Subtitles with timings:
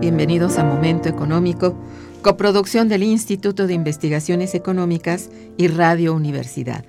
[0.00, 1.74] Bienvenidos a Momento Económico,
[2.22, 6.84] coproducción del Instituto de Investigaciones Económicas y Radio Universidad.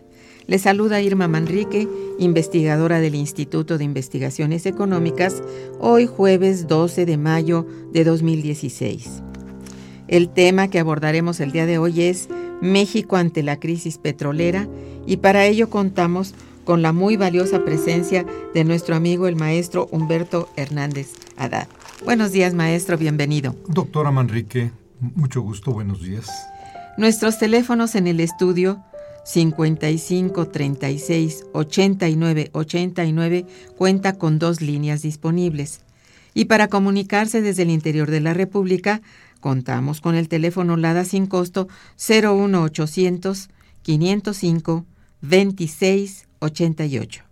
[0.45, 1.87] Les saluda Irma Manrique,
[2.19, 5.41] investigadora del Instituto de Investigaciones Económicas,
[5.79, 9.23] hoy jueves 12 de mayo de 2016.
[10.07, 12.29] El tema que abordaremos el día de hoy es
[12.61, 14.67] México ante la crisis petrolera
[15.07, 20.49] y para ello contamos con la muy valiosa presencia de nuestro amigo el maestro Humberto
[20.55, 21.67] Hernández Haddad.
[22.03, 23.55] Buenos días, maestro, bienvenido.
[23.67, 26.27] Doctora Manrique, mucho gusto, buenos días.
[26.97, 28.83] Nuestros teléfonos en el estudio
[29.23, 33.45] 55 36 89 89
[33.77, 35.81] cuenta con dos líneas disponibles.
[36.33, 39.01] Y para comunicarse desde el interior de la República,
[39.39, 41.67] contamos con el teléfono LADA sin costo
[41.97, 43.49] 01800
[43.83, 44.85] 505
[45.21, 47.23] 26 88.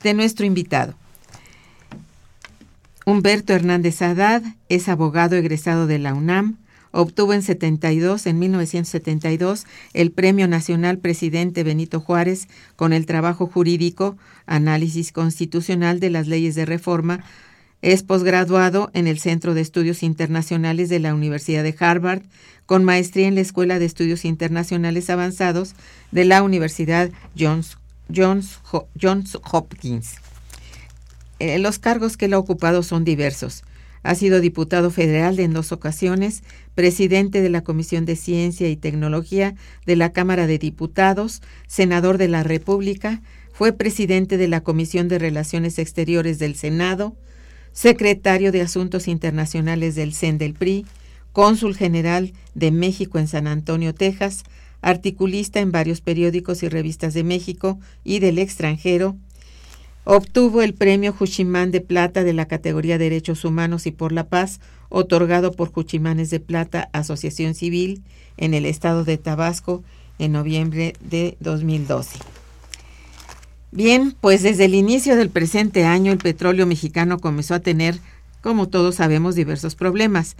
[0.03, 0.93] De nuestro invitado.
[3.05, 6.57] Humberto Hernández Haddad es abogado egresado de la UNAM,
[6.91, 14.17] Obtuvo en 72, en 1972, el Premio Nacional Presidente Benito Juárez con el trabajo jurídico
[14.45, 17.23] Análisis Constitucional de las Leyes de Reforma.
[17.81, 22.23] Es posgraduado en el Centro de Estudios Internacionales de la Universidad de Harvard,
[22.65, 25.75] con maestría en la Escuela de Estudios Internacionales Avanzados
[26.11, 27.77] de la Universidad Johns,
[29.51, 30.15] Hopkins.
[31.39, 33.63] Eh, los cargos que él ha ocupado son diversos.
[34.03, 36.43] Ha sido diputado federal en dos ocasiones,
[36.75, 39.55] presidente de la Comisión de Ciencia y Tecnología
[39.85, 43.21] de la Cámara de Diputados, senador de la República,
[43.53, 47.15] fue presidente de la Comisión de Relaciones Exteriores del Senado,
[47.73, 50.85] secretario de Asuntos Internacionales del CEN del PRI,
[51.31, 54.43] cónsul general de México en San Antonio, Texas,
[54.81, 59.15] articulista en varios periódicos y revistas de México y del extranjero,
[60.03, 64.59] Obtuvo el premio Juchimán de Plata de la categoría Derechos Humanos y por la Paz,
[64.89, 68.01] otorgado por Juchimanes de Plata Asociación Civil
[68.37, 69.83] en el estado de Tabasco
[70.17, 72.17] en noviembre de 2012.
[73.71, 77.99] Bien, pues desde el inicio del presente año el petróleo mexicano comenzó a tener,
[78.41, 80.35] como todos sabemos, diversos problemas.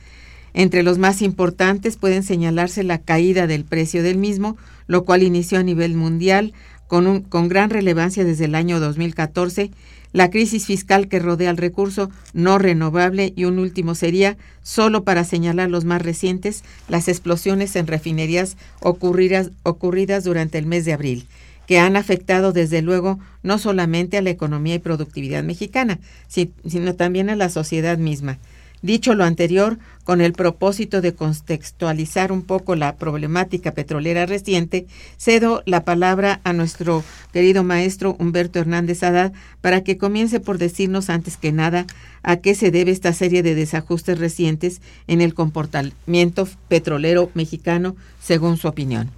[0.54, 4.58] Entre los más importantes pueden señalarse la caída del precio del mismo,
[4.88, 6.54] lo cual inició a nivel mundial
[6.92, 9.72] con, con gran relevancia desde el año 2014,
[10.12, 15.24] la crisis fiscal que rodea al recurso no renovable y un último sería, solo para
[15.24, 21.28] señalar los más recientes, las explosiones en refinerías ocurridas, ocurridas durante el mes de abril,
[21.66, 25.98] que han afectado desde luego no solamente a la economía y productividad mexicana,
[26.28, 28.38] sino también a la sociedad misma.
[28.82, 34.88] Dicho lo anterior, con el propósito de contextualizar un poco la problemática petrolera reciente,
[35.18, 41.12] cedo la palabra a nuestro querido maestro Humberto Hernández Haddad para que comience por decirnos
[41.12, 41.86] antes que nada
[42.24, 48.58] a qué se debe esta serie de desajustes recientes en el comportamiento petrolero mexicano, según
[48.58, 49.12] su opinión.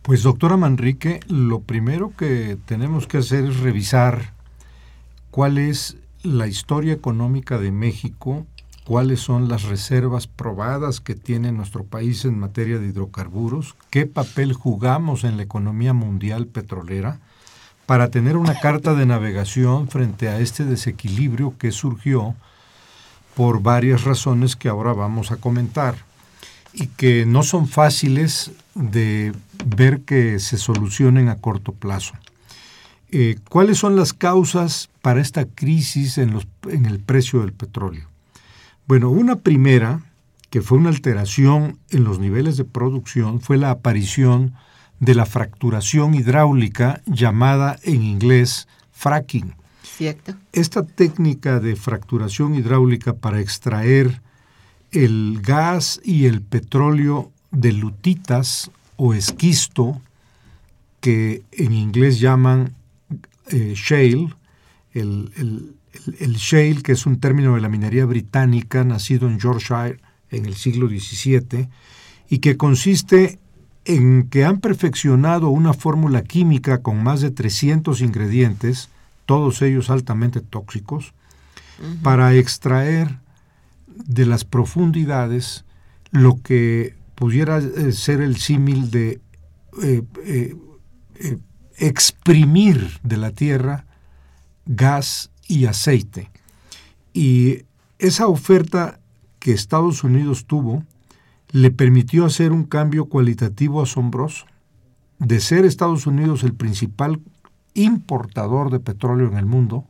[0.00, 4.32] Pues doctora Manrique, lo primero que tenemos que hacer es revisar
[5.30, 8.46] cuál es la historia económica de México
[8.88, 14.54] cuáles son las reservas probadas que tiene nuestro país en materia de hidrocarburos, qué papel
[14.54, 17.20] jugamos en la economía mundial petrolera,
[17.84, 22.34] para tener una carta de navegación frente a este desequilibrio que surgió
[23.34, 25.96] por varias razones que ahora vamos a comentar
[26.72, 29.34] y que no son fáciles de
[29.66, 32.14] ver que se solucionen a corto plazo.
[33.10, 36.40] Eh, ¿Cuáles son las causas para esta crisis en,
[36.86, 38.08] el precio del petróleo?
[38.88, 40.00] Bueno, una primera,
[40.48, 44.54] que fue una alteración en los niveles de producción, fue la aparición
[44.98, 49.54] de la fracturación hidráulica llamada en inglés fracking.
[49.82, 50.36] Cierto.
[50.54, 54.22] Esta técnica de fracturación hidráulica para extraer
[54.90, 60.00] el gas y el petróleo de lutitas o esquisto,
[61.00, 62.74] que en inglés llaman
[63.50, 64.34] eh, shale,
[64.94, 65.74] el, el,
[66.14, 70.00] shale, que es un término de la minería británica, nacido en Yorkshire
[70.30, 71.68] en el siglo XVII,
[72.28, 73.38] y que consiste
[73.84, 78.90] en que han perfeccionado una fórmula química con más de 300 ingredientes,
[79.24, 81.14] todos ellos altamente tóxicos,
[82.02, 83.18] para extraer
[83.86, 85.64] de las profundidades
[86.10, 89.20] lo que pudiera eh, ser el símil de
[89.82, 90.56] eh, eh,
[91.78, 93.86] exprimir de la tierra
[94.66, 96.30] gas y aceite.
[97.12, 97.64] Y
[97.98, 99.00] esa oferta
[99.40, 100.84] que Estados Unidos tuvo
[101.50, 104.46] le permitió hacer un cambio cualitativo asombroso.
[105.18, 107.20] De ser Estados Unidos el principal
[107.74, 109.84] importador de petróleo en el mundo,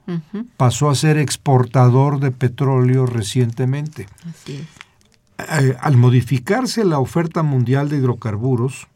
[0.57, 4.07] pasó a ser exportador de petróleo recientemente.
[4.47, 8.89] Eh, al modificarse la oferta mundial de hidrocarburos,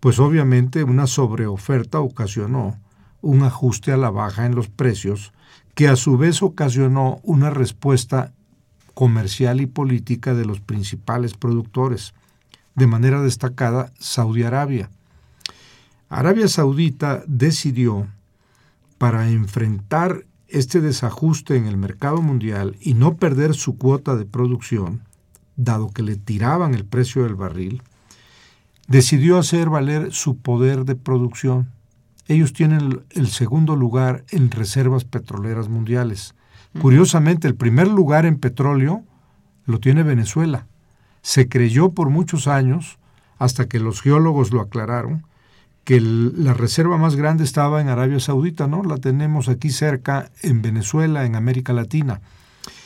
[0.00, 2.78] pues obviamente una sobreoferta ocasionó
[3.20, 5.32] un ajuste a la baja en los precios
[5.74, 8.32] que a su vez ocasionó una respuesta
[8.94, 12.14] comercial y política de los principales productores,
[12.74, 14.90] de manera destacada Saudi Arabia.
[16.08, 18.06] Arabia Saudita decidió,
[18.98, 25.02] para enfrentar este desajuste en el mercado mundial y no perder su cuota de producción,
[25.56, 27.82] dado que le tiraban el precio del barril,
[28.88, 31.70] decidió hacer valer su poder de producción
[32.32, 36.34] ellos tienen el segundo lugar en reservas petroleras mundiales.
[36.80, 39.02] Curiosamente, el primer lugar en petróleo
[39.66, 40.66] lo tiene Venezuela.
[41.20, 42.98] Se creyó por muchos años,
[43.38, 45.26] hasta que los geólogos lo aclararon,
[45.84, 48.82] que la reserva más grande estaba en Arabia Saudita, ¿no?
[48.84, 52.20] La tenemos aquí cerca, en Venezuela, en América Latina.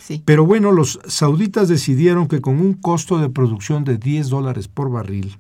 [0.03, 0.23] Sí.
[0.25, 4.91] Pero bueno, los sauditas decidieron que con un costo de producción de 10 dólares por
[4.91, 5.39] barril,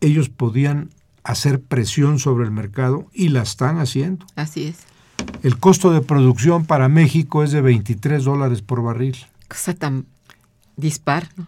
[0.00, 0.90] ellos podían
[1.28, 4.24] hacer presión sobre el mercado y la están haciendo.
[4.34, 4.78] Así es.
[5.42, 9.14] El costo de producción para México es de 23 dólares por barril.
[9.46, 10.06] Cosa tan
[10.76, 11.28] dispar.
[11.36, 11.46] ¿no?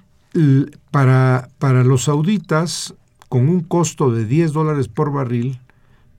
[0.90, 2.94] Para, para los sauditas,
[3.30, 5.58] con un costo de 10 dólares por barril,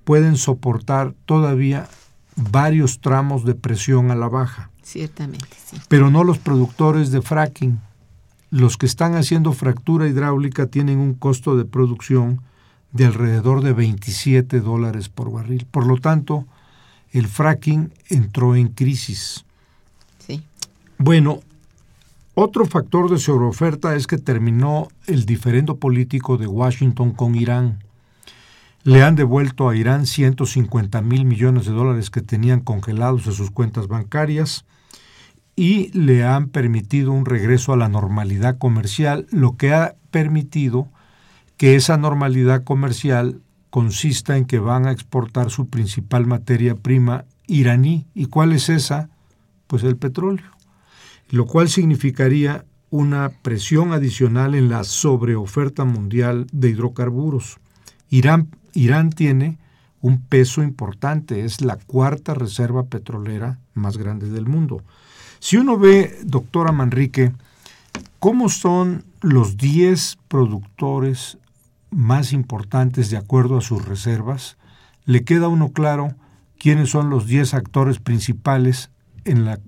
[0.06, 1.88] pueden soportar todavía
[2.36, 4.72] varios tramos de presión a la baja.
[4.82, 5.78] Ciertamente, sí.
[5.88, 7.80] Pero no los productores de fracking.
[8.50, 12.42] Los que están haciendo fractura hidráulica tienen un costo de producción
[12.92, 15.66] de alrededor de 27 dólares por barril.
[15.70, 16.46] Por lo tanto,
[17.12, 19.46] el fracking entró en crisis.
[20.20, 20.44] Sí.
[20.98, 21.42] Bueno,
[22.34, 27.84] otro factor de sobreoferta es que terminó el diferendo político de Washington con Irán.
[28.84, 33.52] Le han devuelto a Irán 150 mil millones de dólares que tenían congelados en sus
[33.52, 34.66] cuentas bancarias
[35.56, 40.88] y le han permitido un regreso a la normalidad comercial, lo que ha permitido
[41.62, 43.40] que esa normalidad comercial
[43.70, 48.08] consista en que van a exportar su principal materia prima iraní.
[48.16, 49.12] ¿Y cuál es esa?
[49.68, 50.50] Pues el petróleo.
[51.30, 57.60] Lo cual significaría una presión adicional en la sobreoferta mundial de hidrocarburos.
[58.10, 59.60] Irán, Irán tiene
[60.02, 64.82] un peso importante, es la cuarta reserva petrolera más grande del mundo.
[65.38, 67.34] Si uno ve, doctora Manrique,
[68.18, 71.38] cómo son los 10 productores
[71.92, 74.58] más importantes de acuerdo a sus reservas,
[75.06, 76.16] le queda a uno claro
[76.58, 78.92] quiénes son los 10 actores principales
[79.26, 79.60] en la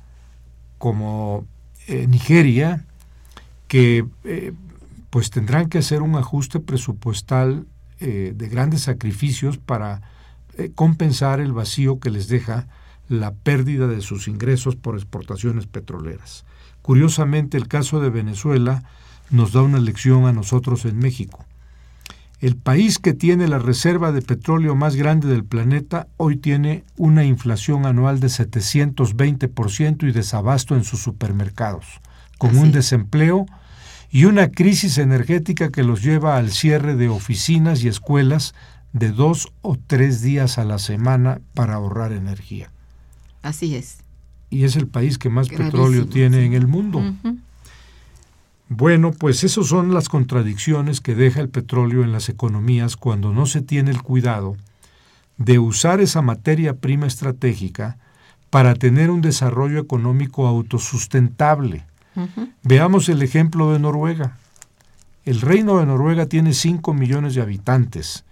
[0.78, 1.46] como
[1.88, 2.86] eh, Nigeria,
[3.70, 4.52] que eh,
[5.10, 7.66] pues tendrán que hacer un ajuste presupuestal
[8.02, 10.02] eh, de grandes sacrificios para
[10.76, 12.68] compensar el vacío que les deja
[13.10, 16.46] la pérdida de sus ingresos por exportaciones petroleras.
[16.82, 18.84] Curiosamente, el caso de Venezuela
[19.32, 21.44] nos da una lección a nosotros en México.
[22.46, 27.26] El país que tiene la reserva de petróleo más grande del planeta hoy tiene una
[27.26, 31.88] inflación anual de 720% y desabasto en sus supermercados,
[32.38, 33.48] con un desempleo
[34.12, 38.54] y una crisis energética que los lleva al cierre de oficinas y escuelas
[38.94, 42.70] de dos o tres días a la semana para ahorrar energía.
[43.42, 44.04] Así es.
[44.52, 47.02] Y es el país que más petróleo tiene en el mundo.
[48.68, 53.46] Bueno, pues esas son las contradicciones que deja el petróleo en las economías cuando no
[53.46, 54.58] se tiene el cuidado
[55.38, 57.98] de usar esa materia prima estratégica
[58.50, 61.86] para tener un desarrollo económico autosustentable.
[62.64, 64.38] Veamos el ejemplo de Noruega.
[65.26, 68.24] El reino de Noruega tiene 5 millones de habitantes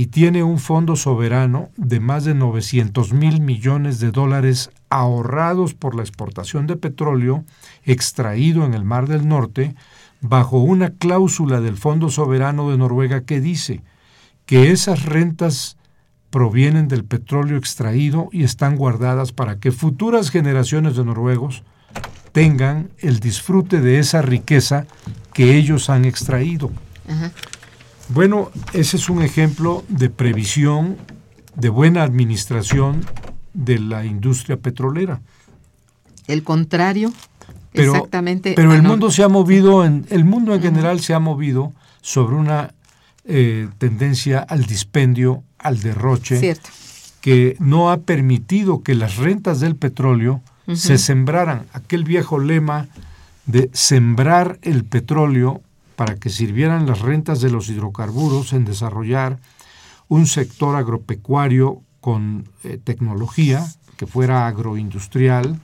[0.00, 5.94] y tiene un fondo soberano de más de 900 mil millones de dólares ahorrados por
[5.94, 7.44] la exportación de petróleo
[7.84, 9.74] extraído en el Mar del Norte
[10.22, 13.82] bajo una cláusula del Fondo Soberano de Noruega que dice
[14.46, 15.76] que esas rentas
[16.30, 21.62] provienen del petróleo extraído y están guardadas para que futuras generaciones de noruegos
[22.32, 24.86] tengan el disfrute de esa riqueza
[25.34, 26.70] que ellos han extraído.
[28.12, 30.96] Bueno, ese es un ejemplo de previsión,
[31.54, 33.04] de buena administración
[33.54, 35.20] de la industria petrolera.
[36.26, 37.12] El contrario,
[37.72, 38.54] pero, exactamente.
[38.56, 42.34] Pero el mundo se ha movido, en, el mundo en general se ha movido sobre
[42.34, 42.74] una
[43.24, 46.56] eh, tendencia al dispendio, al derroche,
[47.20, 50.42] que no ha permitido que las rentas del petróleo
[50.74, 51.66] se sembraran.
[51.72, 52.88] Aquel viejo lema
[53.46, 55.62] de sembrar el petróleo
[56.00, 59.38] para que sirvieran las rentas de los hidrocarburos en desarrollar
[60.08, 63.66] un sector agropecuario con eh, tecnología,
[63.98, 65.60] que fuera agroindustrial,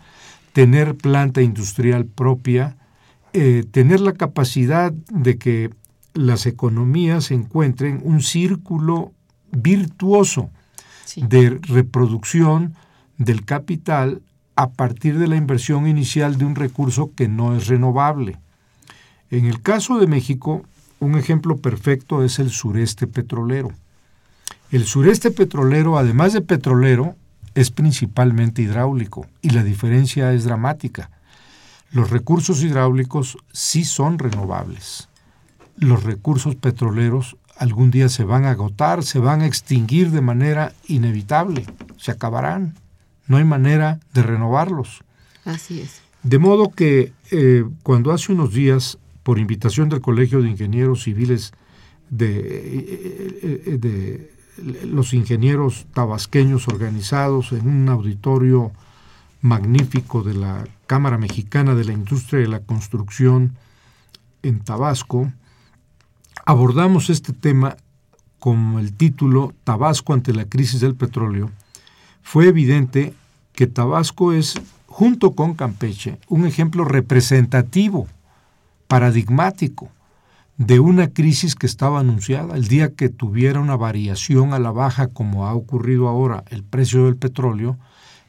[0.52, 2.76] tener planta industrial propia,
[3.32, 5.70] eh, tener la capacidad de que
[6.12, 9.12] las economías encuentren un círculo
[9.52, 10.50] virtuoso
[11.16, 12.74] de reproducción
[13.16, 14.20] del capital
[14.54, 18.36] a partir de la inversión inicial de un recurso que no es renovable.
[19.30, 20.62] En el caso de México,
[21.00, 23.70] un ejemplo perfecto es el sureste petrolero.
[24.70, 27.14] El sureste petrolero, además de petrolero,
[27.54, 31.10] es principalmente hidráulico y la diferencia es dramática.
[31.90, 35.08] Los recursos hidráulicos sí son renovables.
[35.76, 40.72] Los recursos petroleros algún día se van a agotar, se van a extinguir de manera
[40.88, 41.64] inevitable,
[41.96, 42.74] se acabarán.
[43.26, 45.02] No hay manera de renovarlos.
[45.44, 46.02] Así es.
[46.22, 51.52] De modo que eh, cuando hace unos días por invitación del Colegio de Ingenieros Civiles
[52.10, 58.70] de, eh, eh, de los ingenieros tabasqueños organizados en un auditorio
[59.40, 63.56] magnífico de la Cámara Mexicana de la Industria de la Construcción
[64.44, 65.32] en Tabasco,
[66.44, 67.78] abordamos este tema
[68.38, 71.50] con el título Tabasco ante la crisis del petróleo,
[72.22, 73.12] fue evidente
[73.54, 74.54] que Tabasco es,
[74.86, 78.06] junto con Campeche, un ejemplo representativo,
[78.86, 79.90] paradigmático,
[80.58, 82.56] de una crisis que estaba anunciada.
[82.56, 87.04] El día que tuviera una variación a la baja, como ha ocurrido ahora el precio
[87.04, 87.78] del petróleo,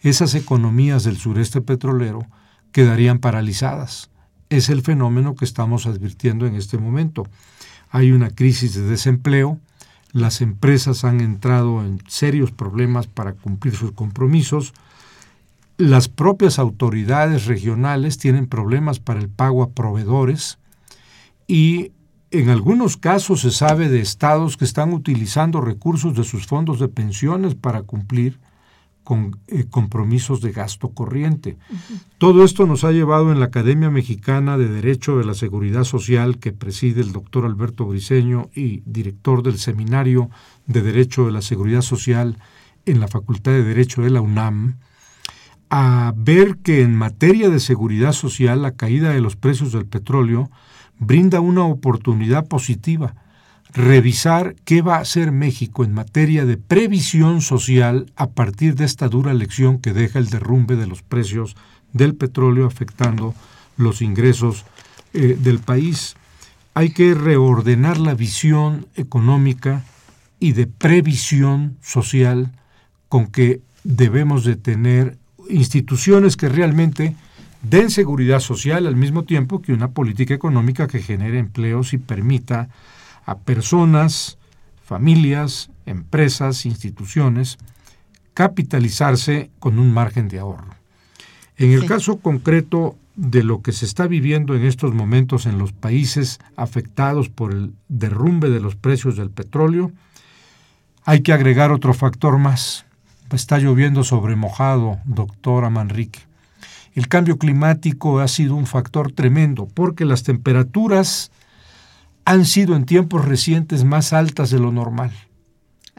[0.02, 2.26] esas economías del sureste petrolero
[2.72, 4.10] quedarían paralizadas.
[4.50, 7.28] Es el fenómeno que estamos advirtiendo en este momento.
[7.90, 9.60] Hay una crisis de desempleo,
[10.12, 14.74] las empresas han entrado en serios problemas para cumplir sus compromisos,
[15.78, 20.60] las propias autoridades regionales tienen problemas para el pago a proveedores
[21.48, 21.92] y
[22.32, 26.90] en algunos casos se sabe de estados que están utilizando recursos de sus fondos de
[26.90, 28.40] pensiones para cumplir
[29.04, 31.58] con eh, compromisos de gasto corriente.
[32.18, 36.40] Todo esto nos ha llevado en la Academia Mexicana de Derecho de la Seguridad Social,
[36.40, 40.30] que preside el doctor Alberto Briceño y director del Seminario
[40.66, 42.38] de Derecho de la Seguridad Social
[42.86, 44.76] en la Facultad de Derecho de la UNAM,
[45.70, 50.50] a ver que en materia de seguridad social la caída de los precios del petróleo
[51.00, 53.16] brinda una oportunidad positiva
[53.74, 59.08] revisar qué va a hacer México en materia de previsión social a partir de esta
[59.10, 61.56] dura lección que deja el derrumbe de los precios
[61.94, 63.34] del petróleo afectando
[63.78, 64.66] los ingresos
[65.14, 66.16] eh, del país.
[66.74, 69.84] Hay que reordenar la visión económica
[70.40, 72.52] y de previsión social
[73.10, 75.18] con que debemos de tener
[75.50, 77.16] instituciones que realmente
[77.62, 82.70] den seguridad social al mismo tiempo que una política económica que genere empleos y permita
[83.26, 84.38] a personas,
[84.84, 87.58] familias, empresas, instituciones,
[88.34, 90.76] capitalizarse con un margen de ahorro.
[91.58, 95.74] En el caso concreto de lo que se está viviendo en estos momentos en los
[95.74, 99.92] países afectados por el derrumbe de los precios del petróleo,
[101.04, 102.86] hay que agregar otro factor más.
[103.32, 106.22] Está lloviendo sobre mojado, doctora Manrique.
[106.94, 111.32] El cambio climático ha sido un factor tremendo porque las temperaturas
[112.26, 115.12] han sido en tiempos recientes más altas de lo normal.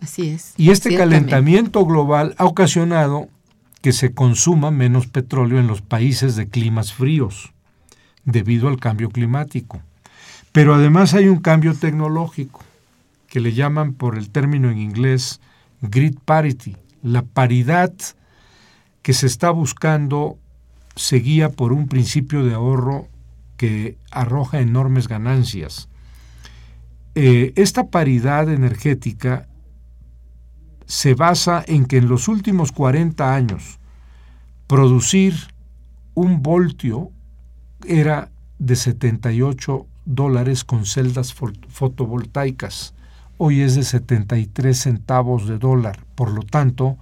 [0.00, 0.54] Así es.
[0.56, 3.28] Y este calentamiento global ha ocasionado
[3.80, 7.52] que se consuma menos petróleo en los países de climas fríos,
[8.24, 9.80] debido al cambio climático.
[10.52, 12.60] Pero además hay un cambio tecnológico,
[13.28, 15.40] que le llaman por el término en inglés
[15.80, 16.76] grid parity.
[17.02, 17.92] La paridad
[19.02, 20.38] que se está buscando
[20.96, 23.08] se guía por un principio de ahorro
[23.56, 25.88] que arroja enormes ganancias.
[27.14, 29.48] Eh, esta paridad energética
[30.86, 33.78] se basa en que en los últimos 40 años
[34.66, 35.34] producir
[36.14, 37.10] un voltio
[37.86, 42.94] era de 78 dólares con celdas fotovoltaicas.
[43.38, 46.04] Hoy es de 73 centavos de dólar.
[46.14, 46.98] Por lo tanto,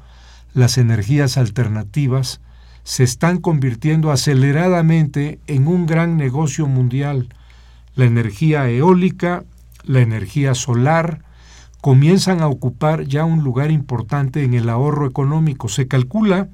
[0.55, 2.41] las energías alternativas
[2.85, 7.29] se están convirtiendo aceleradamente en un gran negocio mundial.
[7.97, 9.45] La energía eólica
[9.87, 11.23] la energía solar,
[11.81, 15.69] comienzan a ocupar ya un lugar importante en el ahorro económico.
[15.69, 16.49] Se calcula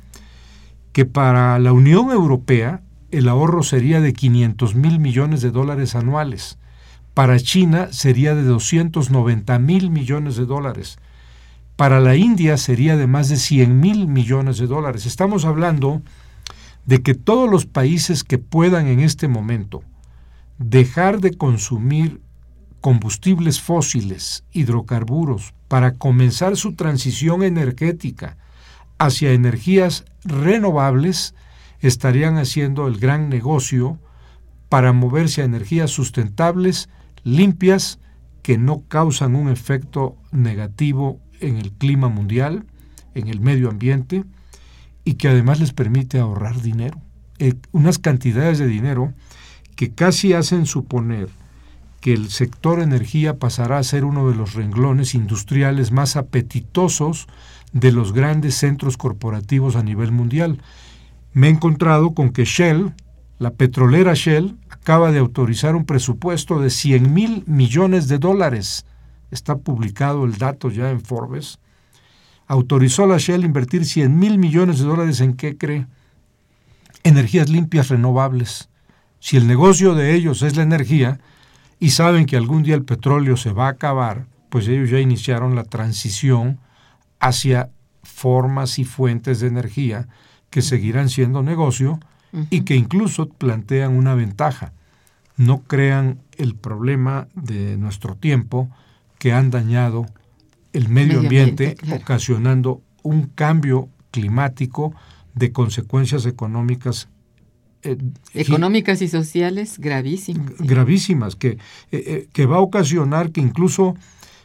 [0.92, 6.58] que para la Unión Europea el ahorro sería de 500 mil millones de dólares anuales.
[7.14, 10.98] Para China sería de 290 mil millones de dólares.
[11.76, 15.04] Para la India sería de más de 100 mil millones de dólares.
[15.04, 16.02] Estamos hablando
[16.86, 19.82] de que todos los países que puedan en este momento
[20.58, 22.20] dejar de consumir
[22.80, 28.36] combustibles fósiles, hidrocarburos, para comenzar su transición energética
[28.98, 31.34] hacia energías renovables,
[31.80, 33.98] estarían haciendo el gran negocio
[34.68, 36.88] para moverse a energías sustentables,
[37.24, 37.98] limpias,
[38.42, 42.64] que no causan un efecto negativo en el clima mundial,
[43.14, 44.24] en el medio ambiente,
[45.04, 47.00] y que además les permite ahorrar dinero.
[47.38, 49.12] Eh, unas cantidades de dinero
[49.76, 51.28] que casi hacen suponer
[52.00, 57.28] que el sector energía pasará a ser uno de los renglones industriales más apetitosos
[57.72, 60.60] de los grandes centros corporativos a nivel mundial.
[61.32, 62.92] Me he encontrado con que Shell,
[63.38, 68.84] la petrolera Shell, acaba de autorizar un presupuesto de 100 mil millones de dólares.
[69.30, 71.60] Está publicado el dato ya en Forbes.
[72.48, 75.86] Autorizó a la Shell invertir 100 mil millones de dólares en qué cree?
[77.04, 78.70] Energías limpias renovables.
[79.20, 81.20] Si el negocio de ellos es la energía,
[81.78, 85.54] y saben que algún día el petróleo se va a acabar, pues ellos ya iniciaron
[85.54, 86.58] la transición
[87.20, 87.70] hacia
[88.02, 90.08] formas y fuentes de energía
[90.50, 92.00] que seguirán siendo negocio
[92.50, 94.72] y que incluso plantean una ventaja.
[95.36, 98.68] No crean el problema de nuestro tiempo
[99.18, 100.06] que han dañado
[100.72, 104.94] el medio, ambiente, ocasionando un cambio climático
[105.34, 107.08] de consecuencias económicas.
[107.82, 107.98] Eh,
[108.34, 110.52] económicas y sociales gravísimas.
[110.58, 111.58] Gravísimas, que, eh,
[111.90, 113.96] eh, que va a ocasionar que incluso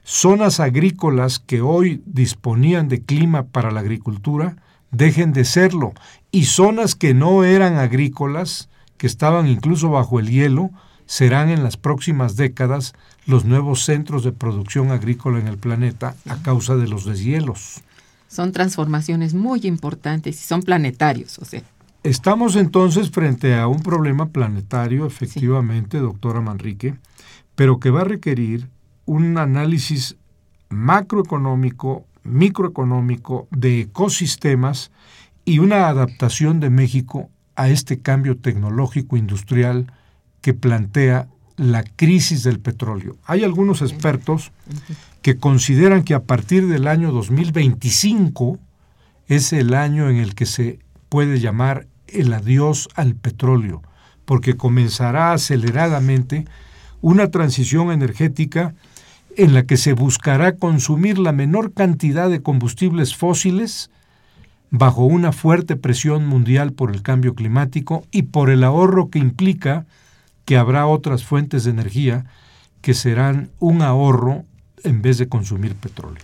[0.04, 4.56] zonas agrícolas que hoy disponían de clima para la agricultura
[4.92, 5.94] dejen de serlo
[6.32, 10.72] y zonas que no eran agrícolas, que estaban incluso bajo el hielo,
[11.06, 12.94] serán en las próximas décadas
[13.26, 17.82] los nuevos centros de producción agrícola en el planeta a causa de los deshielos.
[18.28, 21.64] Son transformaciones muy importantes y son planetarios, o sea.
[22.04, 26.96] Estamos entonces frente a un problema planetario, efectivamente, doctora Manrique,
[27.56, 28.70] pero que va a requerir
[29.06, 30.16] un análisis
[30.70, 34.92] macroeconómico, microeconómico, de ecosistemas
[35.46, 39.92] y una adaptación de México a este cambio tecnológico industrial
[40.42, 43.18] que plantea la crisis del petróleo.
[43.26, 44.52] Hay algunos expertos
[45.22, 48.60] que consideran que a partir del año 2025
[49.28, 53.82] es el año en el que se puede llamar el adiós al petróleo,
[54.26, 56.46] porque comenzará aceleradamente
[57.02, 58.76] una transición energética
[59.38, 63.92] en la que se buscará consumir la menor cantidad de combustibles fósiles
[64.72, 69.86] bajo una fuerte presión mundial por el cambio climático y por el ahorro que implica
[70.44, 72.26] que habrá otras fuentes de energía
[72.82, 74.44] que serán un ahorro
[74.84, 76.24] en vez de consumir petróleo.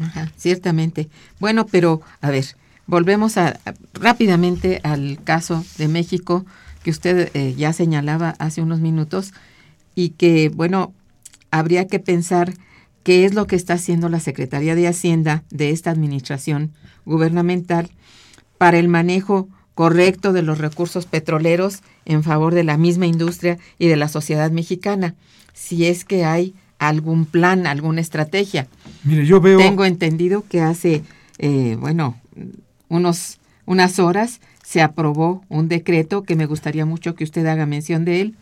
[0.00, 1.08] Ajá, ciertamente.
[1.40, 2.44] Bueno, pero a ver,
[2.86, 3.60] volvemos a,
[3.92, 6.46] rápidamente al caso de México
[6.82, 9.34] que usted eh, ya señalaba hace unos minutos
[9.94, 10.92] y que, bueno,
[11.50, 12.54] habría que pensar
[13.02, 16.72] qué es lo que está haciendo la Secretaría de Hacienda de esta administración
[17.04, 17.90] gubernamental
[18.58, 23.86] para el manejo correcto de los recursos petroleros en favor de la misma industria y
[23.86, 25.14] de la sociedad mexicana,
[25.52, 28.66] si es que hay algún plan, alguna estrategia.
[29.04, 29.58] Mire, yo veo...
[29.58, 31.02] Tengo entendido que hace,
[31.38, 32.16] eh, bueno,
[32.88, 38.04] unos, unas horas se aprobó un decreto que me gustaría mucho que usted haga mención
[38.04, 38.36] de él,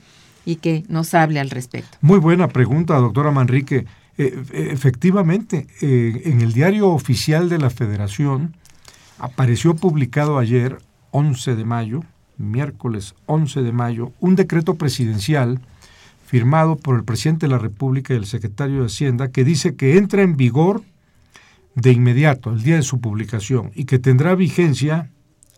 [0.46, 1.98] y que nos hable al respecto.
[2.00, 3.84] Muy buena pregunta, doctora Manrique.
[4.16, 8.56] Eh, eh, efectivamente, eh, en el diario oficial de la Federación
[9.18, 10.78] apareció publicado ayer,
[11.10, 12.04] 11 de mayo,
[12.38, 15.60] miércoles 11 de mayo, un decreto presidencial
[16.24, 19.98] firmado por el presidente de la República y el secretario de Hacienda que dice que
[19.98, 20.82] entra en vigor
[21.74, 25.10] de inmediato, el día de su publicación, y que tendrá vigencia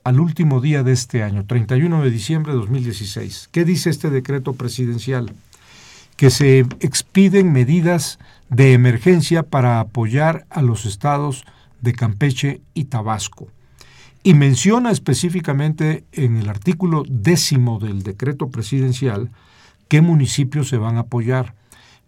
[0.09, 3.51] al último día de este año, 31 de diciembre de 2016.
[3.53, 5.35] ¿Qué dice este decreto presidencial?
[6.17, 8.19] Que se expiden medidas
[8.49, 11.45] de emergencia para apoyar a los estados
[11.83, 13.49] de Campeche y Tabasco.
[14.23, 19.31] Y menciona específicamente en el artículo décimo del decreto presidencial
[19.89, 21.55] qué municipios se van a apoyar.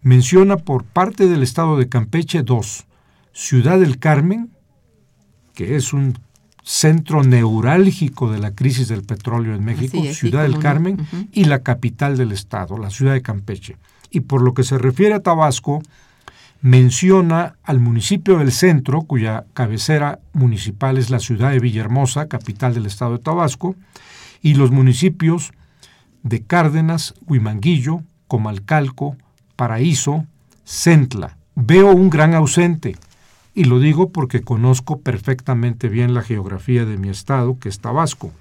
[0.01, 2.87] Menciona por parte del estado de Campeche dos,
[3.31, 4.49] Ciudad del Carmen,
[5.53, 6.17] que es un
[6.63, 10.97] centro neurálgico de la crisis del petróleo en México, Ciudad del Carmen,
[11.31, 13.77] y la capital del estado, la ciudad de Campeche.
[14.09, 15.81] Y por lo que se refiere a Tabasco,
[16.61, 22.85] menciona al municipio del centro, cuya cabecera municipal es la ciudad de Villahermosa, capital del
[22.85, 23.75] estado de Tabasco,
[24.41, 25.51] y los municipios
[26.23, 29.17] de Cárdenas, Huimanguillo, Comalcalco,
[29.55, 30.25] Paraíso,
[30.63, 31.37] Centla.
[31.55, 32.95] Veo un gran ausente,
[33.53, 38.31] y lo digo porque conozco perfectamente bien la geografía de mi estado, que es Tabasco.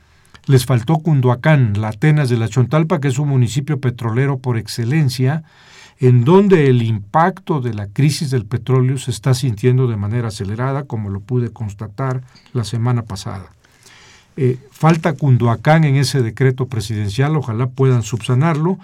[0.47, 5.43] Les faltó Cunduacán, la Atenas de la Chontalpa, que es un municipio petrolero por excelencia,
[5.99, 10.85] en donde el impacto de la crisis del petróleo se está sintiendo de manera acelerada,
[10.85, 13.51] como lo pude constatar la semana pasada.
[14.37, 18.79] Eh, falta Cunduacán en ese decreto presidencial, ojalá puedan subsanarlo,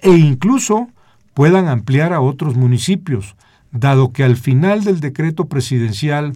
[0.00, 0.88] e incluso
[1.34, 3.36] puedan ampliar a otros municipios
[3.72, 6.34] dado que al final del decreto presidencial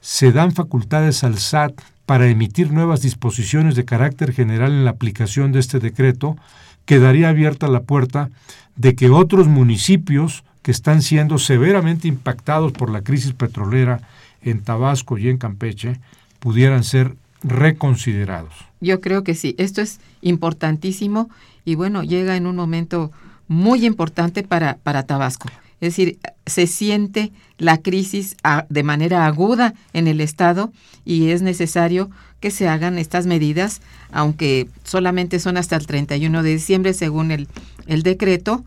[0.00, 5.52] se dan facultades al SAT para emitir nuevas disposiciones de carácter general en la aplicación
[5.52, 6.36] de este decreto,
[6.84, 8.28] quedaría abierta la puerta
[8.76, 14.00] de que otros municipios que están siendo severamente impactados por la crisis petrolera
[14.42, 16.00] en Tabasco y en Campeche
[16.40, 18.52] pudieran ser reconsiderados.
[18.80, 21.30] Yo creo que sí, esto es importantísimo
[21.64, 23.12] y bueno, llega en un momento
[23.46, 25.48] muy importante para, para Tabasco.
[25.82, 28.36] Es decir, se siente la crisis
[28.68, 30.72] de manera aguda en el Estado
[31.04, 36.50] y es necesario que se hagan estas medidas, aunque solamente son hasta el 31 de
[36.50, 37.48] diciembre según el,
[37.88, 38.64] el decreto,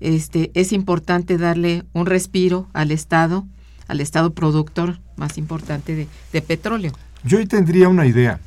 [0.00, 3.46] este, es importante darle un respiro al Estado,
[3.86, 6.92] al Estado productor más importante de, de petróleo.
[7.22, 8.40] Yo ahí tendría una idea.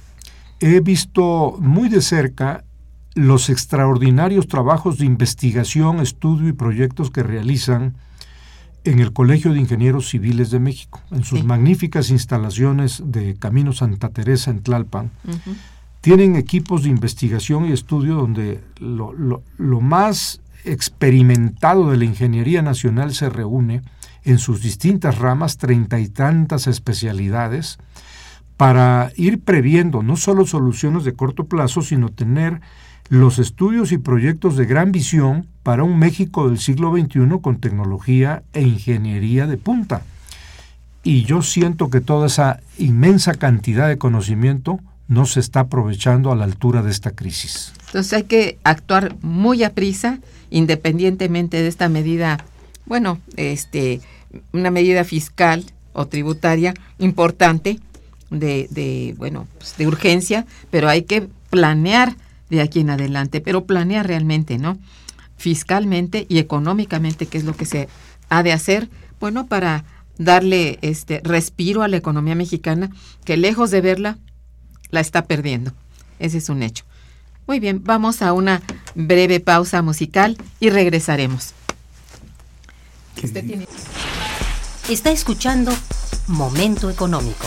[0.59, 2.65] He visto muy de cerca
[3.15, 7.95] los extraordinarios trabajos de investigación, estudio y proyectos que realizan
[8.89, 11.45] en el Colegio de Ingenieros Civiles de México, en sus Sí.
[11.45, 15.11] magníficas instalaciones de Camino Santa Teresa en Tlalpan.
[16.01, 22.61] Tienen equipos de investigación y estudio donde lo, lo- lo más experimentado de la ingeniería
[22.61, 23.81] nacional se reúne
[24.23, 27.77] en sus distintas ramas, treinta y tantas especialidades,
[28.57, 32.59] para ir previendo no solo soluciones de corto plazo, sino tener
[33.09, 38.43] los estudios y proyectos de gran visión para un México del siglo XXI con tecnología
[38.53, 40.03] e ingeniería de punta.
[41.03, 46.35] Y yo siento que toda esa inmensa cantidad de conocimiento no se está aprovechando a
[46.35, 47.73] la altura de esta crisis.
[47.87, 50.19] Entonces hay que actuar muy a prisa,
[50.51, 52.45] independientemente de esta medida,
[52.85, 54.01] bueno, este,
[54.53, 57.79] una medida fiscal o tributaria importante
[58.29, 62.15] de, de bueno, pues, de urgencia, pero hay que planear
[62.49, 64.77] de aquí en adelante, pero planear realmente, ¿no?
[65.37, 67.87] Fiscalmente y económicamente, qué es lo que se
[68.29, 69.85] ha de hacer, bueno, para
[70.17, 72.89] darle este respiro a la economía mexicana,
[73.23, 74.17] que lejos de verla,
[74.91, 75.71] la está perdiendo.
[76.19, 76.83] Ese es un hecho.
[77.47, 78.61] Muy bien, vamos a una
[78.95, 81.53] breve pausa musical y regresaremos.
[83.23, 83.67] Usted tiene-
[84.89, 85.71] Está escuchando
[86.27, 87.45] Momento Económico.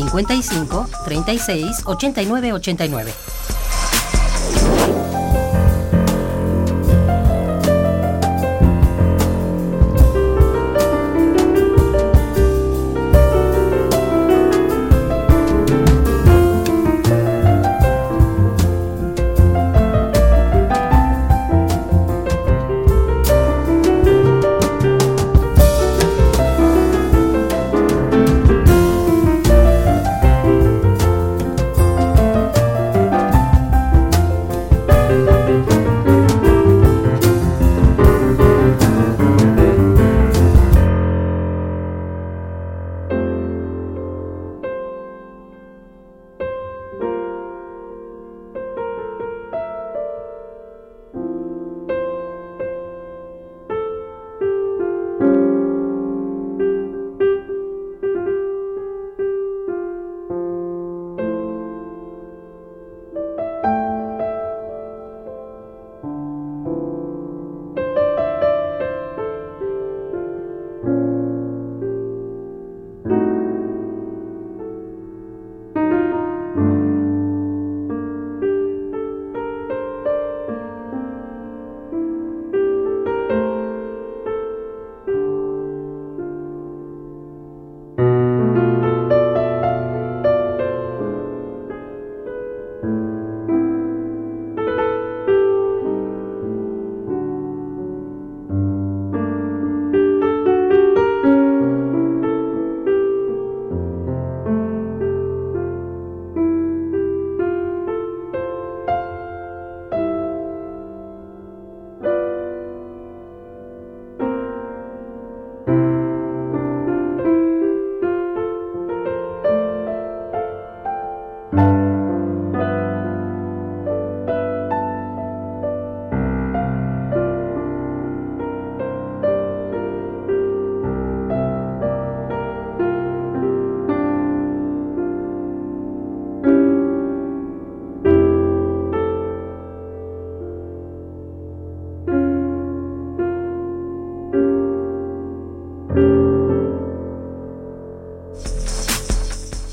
[0.00, 3.31] 55 36 89 89.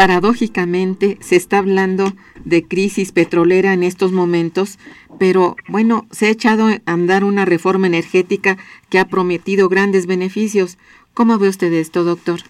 [0.00, 2.14] Paradójicamente se está hablando
[2.46, 4.78] de crisis petrolera en estos momentos,
[5.18, 8.56] pero bueno, se ha echado a andar una reforma energética
[8.88, 10.78] que ha prometido grandes beneficios.
[11.12, 12.40] ¿Cómo ve usted esto, doctor?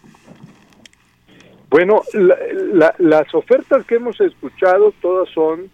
[1.70, 2.02] Bueno,
[2.98, 5.70] las ofertas que hemos escuchado todas son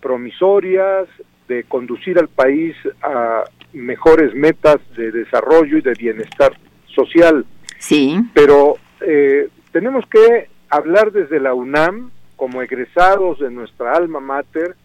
[0.00, 1.08] promisorias
[1.48, 3.42] de conducir al país a
[3.72, 7.44] mejores metas de desarrollo y de bienestar social.
[7.80, 8.16] Sí.
[8.32, 14.76] Pero eh, tenemos que hablar desde la UNAM como egresados de nuestra alma mater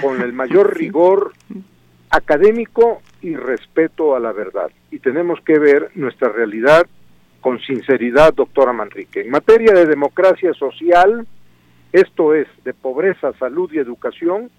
[0.00, 1.32] con el mayor rigor
[2.10, 4.70] académico y respeto a la verdad.
[4.90, 6.86] Y tenemos que ver nuestra realidad
[7.40, 9.20] con sinceridad, doctora Manrique.
[9.22, 11.26] En materia de democracia social,
[11.92, 14.50] esto es, de pobreza, salud y educación,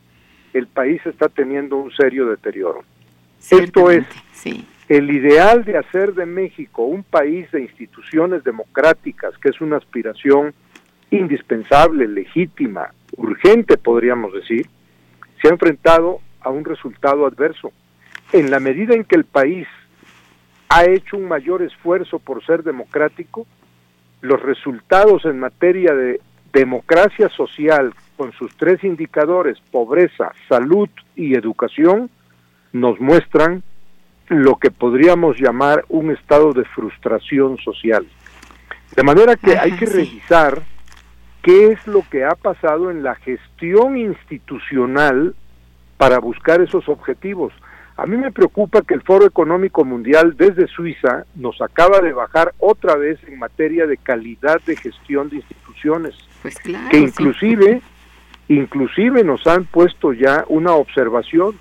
[0.54, 2.84] el país está teniendo un serio deterioro.
[3.50, 4.06] Esto es,
[4.91, 10.54] el ideal de hacer de México un país de instituciones democráticas, que es una aspiración
[11.12, 14.67] indispensable, legítima, urgente, podríamos decir,
[15.41, 17.71] se ha enfrentado a un resultado adverso.
[18.34, 19.65] En la medida en que el país
[20.67, 23.47] ha hecho un mayor esfuerzo por ser democrático,
[24.19, 26.19] los resultados en materia de
[26.51, 32.10] democracia social, con sus tres indicadores, pobreza, salud y educación,
[32.73, 33.63] nos muestran
[34.32, 38.08] lo que podríamos llamar un estado de frustración social.
[38.96, 40.62] De manera que hay que revisar
[41.41, 45.36] qué es lo que ha pasado en la gestión institucional
[45.98, 47.52] para buscar esos objetivos.
[47.98, 52.54] A mí me preocupa que el Foro Económico Mundial desde Suiza nos acaba de bajar
[52.58, 57.82] otra vez en materia de calidad de gestión de instituciones, pues claro, que inclusive,
[58.48, 61.60] inclusive nos han puesto ya una observación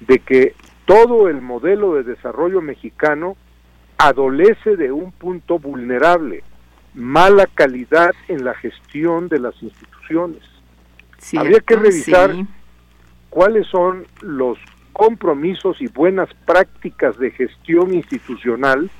[0.00, 0.54] de que
[0.88, 3.36] todo el modelo de desarrollo mexicano
[3.98, 6.42] adolece de un punto vulnerable,
[6.94, 10.40] mala calidad en la gestión de las instituciones.
[11.36, 12.34] Habría que revisar
[13.28, 14.56] cuáles son los
[14.94, 18.90] compromisos y buenas prácticas de gestión institucional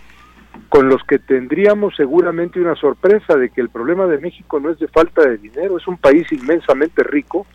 [0.69, 4.79] con los que tendríamos seguramente una sorpresa de que el problema de México no es
[4.79, 7.47] de falta de dinero, es un país inmensamente rico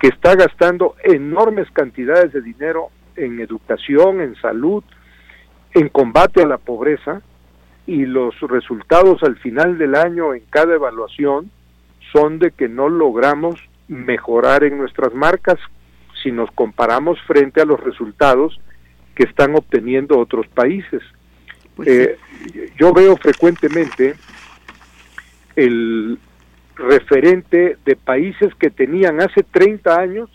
[0.00, 4.84] que está gastando enormes cantidades de dinero en educación, en salud,
[5.74, 7.22] en combate a la pobreza
[7.86, 11.50] y los resultados al final del año en cada evaluación
[12.12, 15.58] son de que no logramos mejorar en nuestras marcas
[16.22, 18.58] si nos comparamos frente a los resultados
[19.14, 21.02] que están obteniendo otros países.
[21.76, 22.18] Pues eh,
[22.78, 24.14] yo veo frecuentemente
[25.54, 26.18] el
[26.74, 30.30] referente de países que tenían hace 30 años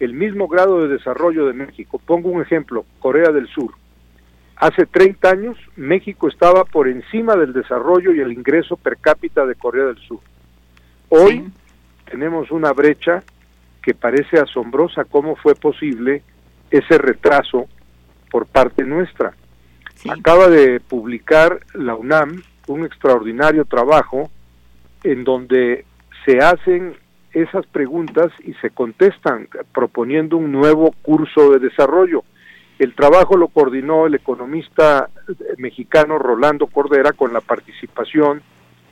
[0.00, 2.00] el mismo grado de desarrollo de México.
[2.04, 3.72] Pongo un ejemplo, Corea del Sur.
[4.56, 9.54] Hace 30 años México estaba por encima del desarrollo y el ingreso per cápita de
[9.56, 10.20] Corea del Sur.
[11.08, 11.50] Hoy
[12.10, 13.22] tenemos una brecha
[13.82, 16.22] que parece asombrosa cómo fue posible
[16.70, 17.68] ese retraso
[18.30, 19.34] por parte nuestra.
[20.08, 24.30] Acaba de publicar la UNAM un extraordinario trabajo
[25.02, 25.84] en donde
[26.24, 26.96] se hacen
[27.34, 32.24] esas preguntas y se contestan proponiendo un nuevo curso de desarrollo.
[32.78, 35.08] El trabajo lo coordinó el economista
[35.58, 38.42] mexicano Rolando Cordera con la participación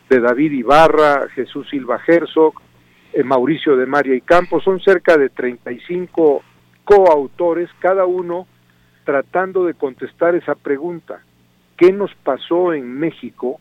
[0.08, 2.54] de David Ibarra, Jesús Silva Herzog,
[3.12, 4.64] eh, Mauricio de María y Campos.
[4.64, 6.42] Son cerca de 35
[6.84, 8.46] coautores, cada uno
[9.04, 11.22] tratando de contestar esa pregunta.
[11.76, 13.58] ¿Qué nos pasó en México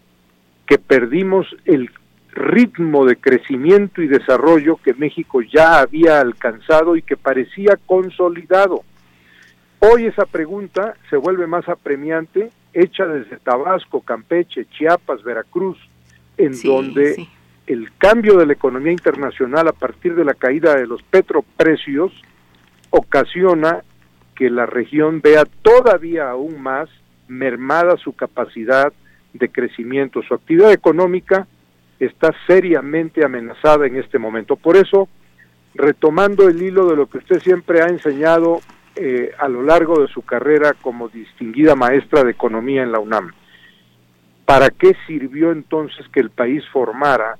[0.66, 1.89] que perdimos el
[2.32, 8.84] ritmo de crecimiento y desarrollo que México ya había alcanzado y que parecía consolidado.
[9.79, 15.77] Hoy esa pregunta se vuelve más apremiante, hecha desde Tabasco, Campeche, Chiapas, Veracruz,
[16.38, 17.27] en donde
[17.67, 22.11] el cambio de la economía internacional a partir de la caída de los petroprecios
[22.91, 23.84] ocasiona
[24.36, 26.89] que la región vea todavía aún más
[27.27, 28.93] mermada su capacidad
[29.34, 31.47] de crecimiento, su actividad económica
[32.06, 34.56] está seriamente amenazada en este momento.
[34.56, 35.08] Por eso,
[35.76, 38.62] retomando el hilo de lo que usted siempre ha enseñado
[38.95, 43.32] eh, a lo largo de su carrera como distinguida maestra de economía en la UNAM,
[44.45, 47.38] ¿para qué sirvió entonces que el país formara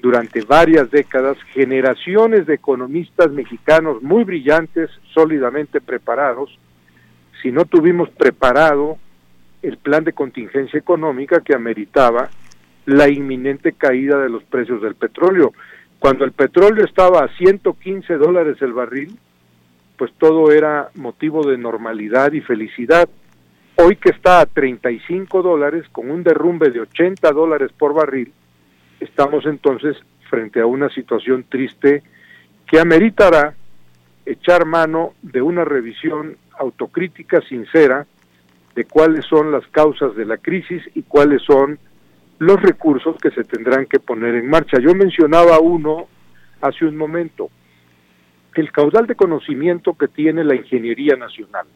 [0.00, 6.58] durante varias décadas generaciones de economistas mexicanos muy brillantes, sólidamente preparados,
[7.40, 8.98] si no tuvimos preparado
[9.62, 12.28] el plan de contingencia económica que ameritaba
[12.86, 15.52] la inminente caída de los precios del petróleo.
[15.98, 19.18] Cuando el petróleo estaba a 115 dólares el barril,
[19.96, 23.08] pues todo era motivo de normalidad y felicidad.
[23.76, 28.32] Hoy que está a 35 dólares, con un derrumbe de 80 dólares por barril,
[29.00, 29.96] estamos entonces
[30.28, 32.02] frente a una situación triste
[32.66, 33.54] que ameritará
[34.26, 38.06] echar mano de una revisión autocrítica sincera
[38.74, 41.78] de cuáles son las causas de la crisis y cuáles son
[42.38, 44.78] los recursos que se tendrán que poner en marcha.
[44.80, 46.08] Yo mencionaba uno
[46.60, 47.50] hace un momento,
[48.54, 51.66] el caudal de conocimiento que tiene la ingeniería nacional.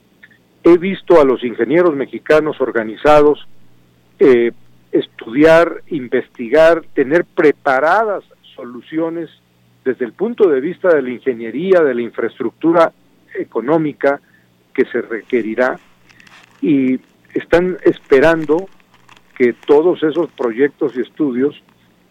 [0.62, 3.46] He visto a los ingenieros mexicanos organizados
[4.18, 4.52] eh,
[4.90, 9.28] estudiar, investigar, tener preparadas soluciones
[9.84, 12.92] desde el punto de vista de la ingeniería, de la infraestructura
[13.34, 14.20] económica
[14.74, 15.78] que se requerirá
[16.60, 16.98] y
[17.34, 18.68] están esperando
[19.38, 21.54] que todos esos proyectos y estudios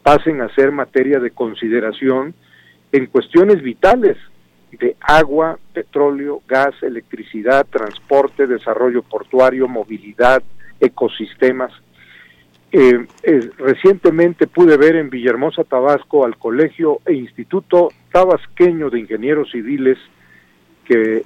[0.02, 2.34] pasen a ser materia de consideración
[2.94, 4.16] en cuestiones vitales
[4.72, 10.42] de agua, petróleo, gas, electricidad, transporte, desarrollo portuario, movilidad,
[10.80, 11.74] ecosistemas.
[12.72, 13.06] Eh,
[13.58, 19.98] recientemente pude ver en Villahermosa, Tabasco, al Colegio e Instituto Tabasqueño de Ingenieros Civiles
[20.86, 21.24] que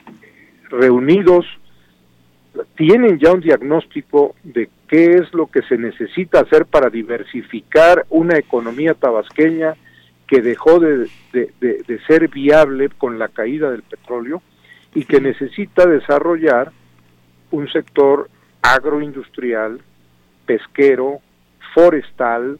[0.69, 1.45] reunidos
[2.75, 8.37] tienen ya un diagnóstico de qué es lo que se necesita hacer para diversificar una
[8.37, 9.75] economía tabasqueña
[10.27, 14.41] que dejó de, de, ser viable con la caída del petróleo
[14.93, 16.73] y que necesita desarrollar
[17.51, 18.29] un sector
[18.61, 19.79] agroindustrial,
[20.45, 21.19] pesquero,
[21.73, 22.59] forestal,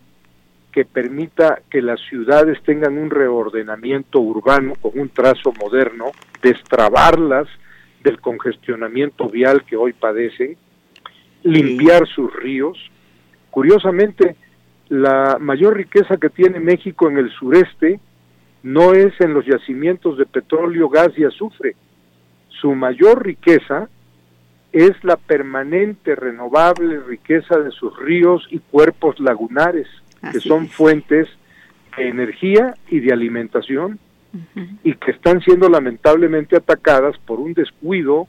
[0.71, 6.11] que permita que las ciudades tengan un reordenamiento urbano con un trazo moderno,
[6.41, 7.49] destrabarlas
[8.03, 10.55] del congestionamiento vial que hoy padecen,
[11.43, 12.77] limpiar sus ríos.
[13.49, 14.35] Curiosamente,
[14.89, 17.99] la mayor riqueza que tiene México en el sureste
[18.63, 21.75] no es en los yacimientos de petróleo, gas y azufre.
[22.49, 23.89] Su mayor riqueza
[24.71, 29.87] es la permanente, renovable riqueza de sus ríos y cuerpos lagunares,
[30.31, 31.27] que son fuentes
[31.97, 33.99] de energía y de alimentación,
[34.83, 38.27] y que están siendo lamentablemente atacadas por un descuido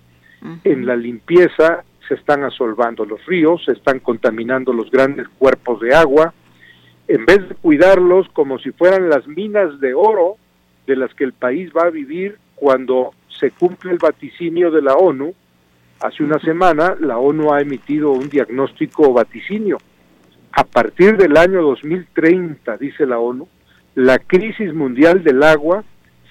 [0.65, 5.95] en la limpieza, se están asolvando los ríos, se están contaminando los grandes cuerpos de
[5.95, 6.35] agua,
[7.09, 10.37] en vez de cuidarlos como si fueran las minas de oro
[10.87, 14.95] de las que el país va a vivir cuando se cumple el vaticinio de la
[14.95, 15.33] ONU,
[16.01, 19.79] hace una semana la ONU ha emitido un diagnóstico vaticinio.
[20.53, 23.49] A partir del año 2030, dice la ONU,
[23.95, 25.83] la crisis mundial del agua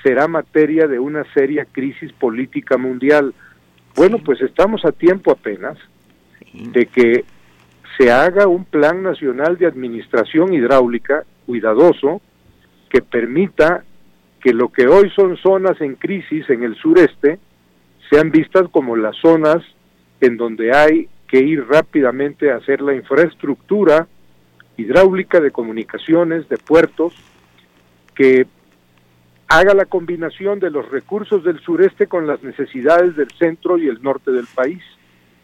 [0.04, 3.34] será materia de una seria crisis política mundial.
[3.96, 5.78] Bueno, pues estamos a tiempo apenas
[6.54, 7.26] de que
[7.98, 12.22] se haga un plan nacional de administración hidráulica cuidadoso
[12.90, 13.84] que permita
[14.42, 17.40] que lo que hoy son zonas en crisis en el sureste
[18.10, 19.64] sean vistas como las zonas
[20.20, 24.08] en donde hay que ir rápidamente a hacer la infraestructura
[24.78, 27.14] hidráulica de comunicaciones, de puertos,
[28.16, 28.48] que
[29.52, 34.02] haga la combinación de los recursos del sureste con las necesidades del centro y el
[34.02, 34.82] norte del país.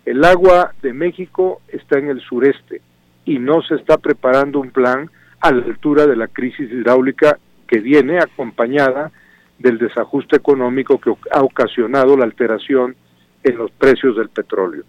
[0.05, 2.81] El agua de México está en el sureste
[3.25, 7.37] y no se está preparando un plan a la altura de la crisis hidráulica
[7.67, 9.11] que viene acompañada
[9.59, 12.95] del desajuste económico que ha ocasionado la alteración
[13.43, 14.85] en los precios del petróleo.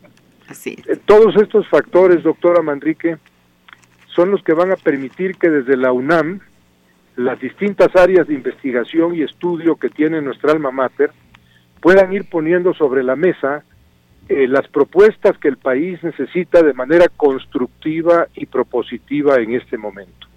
[0.46, 3.16] Así eh, Todos estos factores, doctora Manrique,
[4.14, 6.40] son los que van a permitir que desde la UNAM
[7.18, 11.10] las distintas áreas de investigación y estudio que tiene nuestra alma mater
[11.80, 13.64] puedan ir poniendo sobre la mesa
[14.28, 20.28] eh, las propuestas que el país necesita de manera constructiva y propositiva en este momento.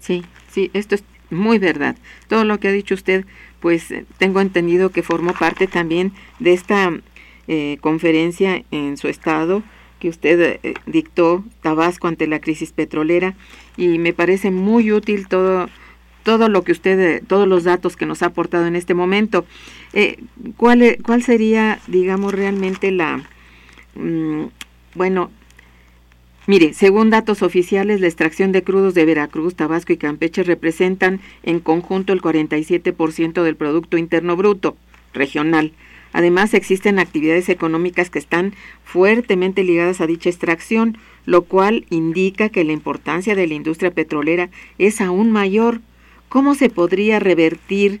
[0.00, 1.96] Sí, sí, esto es muy verdad.
[2.28, 3.24] Todo lo que ha dicho usted,
[3.60, 6.90] pues eh, tengo entendido que formó parte también de esta
[7.48, 9.62] eh, conferencia en su estado
[9.98, 13.34] que usted dictó, Tabasco ante la crisis petrolera,
[13.76, 15.68] y me parece muy útil todo
[16.22, 19.44] todo lo que usted, todos los datos que nos ha aportado en este momento.
[19.92, 20.18] Eh,
[20.56, 23.22] ¿cuál, e, ¿Cuál sería, digamos, realmente la,
[23.94, 24.44] mm,
[24.94, 25.30] bueno,
[26.46, 31.60] mire, según datos oficiales, la extracción de crudos de Veracruz, Tabasco y Campeche representan en
[31.60, 34.76] conjunto el 47% del Producto Interno Bruto
[35.12, 35.72] regional.
[36.12, 38.54] Además, existen actividades económicas que están
[38.84, 44.50] fuertemente ligadas a dicha extracción, lo cual indica que la importancia de la industria petrolera
[44.78, 45.80] es aún mayor
[46.32, 48.00] ¿Cómo se podría revertir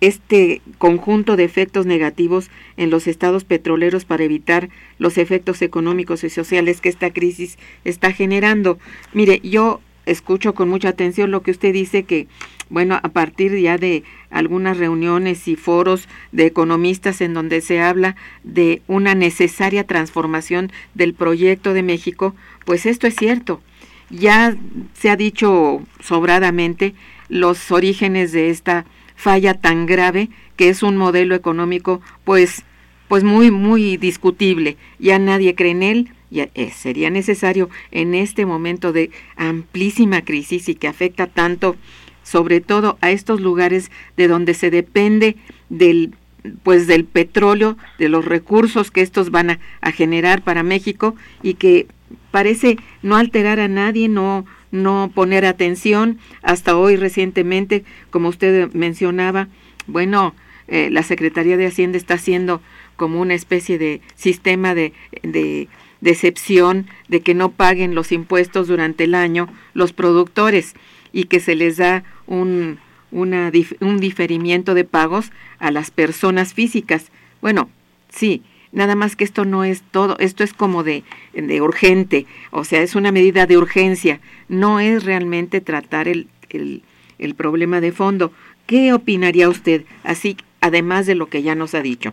[0.00, 6.30] este conjunto de efectos negativos en los estados petroleros para evitar los efectos económicos y
[6.30, 8.80] sociales que esta crisis está generando?
[9.12, 12.26] Mire, yo escucho con mucha atención lo que usted dice que,
[12.70, 18.16] bueno, a partir ya de algunas reuniones y foros de economistas en donde se habla
[18.42, 23.62] de una necesaria transformación del proyecto de México, pues esto es cierto.
[24.10, 24.56] Ya
[24.94, 26.94] se ha dicho sobradamente
[27.30, 28.84] los orígenes de esta
[29.16, 32.64] falla tan grave que es un modelo económico pues
[33.08, 34.76] pues muy muy discutible.
[34.98, 40.68] Ya nadie cree en él, ya, eh, sería necesario en este momento de amplísima crisis
[40.68, 41.76] y que afecta tanto
[42.22, 45.36] sobre todo a estos lugares de donde se depende
[45.70, 46.14] del
[46.62, 51.86] pues del petróleo, de los recursos que estos van a generar para México y que
[52.30, 56.18] parece no alterar a nadie, no no poner atención.
[56.42, 59.48] Hasta hoy recientemente, como usted mencionaba,
[59.86, 60.34] bueno,
[60.68, 62.60] eh, la Secretaría de Hacienda está haciendo
[62.96, 64.92] como una especie de sistema de,
[65.22, 65.68] de
[66.00, 70.74] decepción de que no paguen los impuestos durante el año los productores
[71.12, 72.78] y que se les da un,
[73.10, 73.50] una,
[73.80, 77.10] un diferimiento de pagos a las personas físicas.
[77.40, 77.68] Bueno,
[78.08, 78.42] sí,
[78.72, 81.02] nada más que esto no es todo, esto es como de,
[81.34, 86.82] de urgente, o sea, es una medida de urgencia, no es realmente tratar el, el,
[87.18, 88.32] el problema de fondo.
[88.66, 92.12] ¿Qué opinaría usted, así, además de lo que ya nos ha dicho?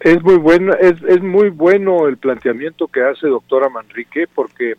[0.00, 4.74] Es muy bueno, es, es muy bueno el planteamiento que hace doctora Manrique, porque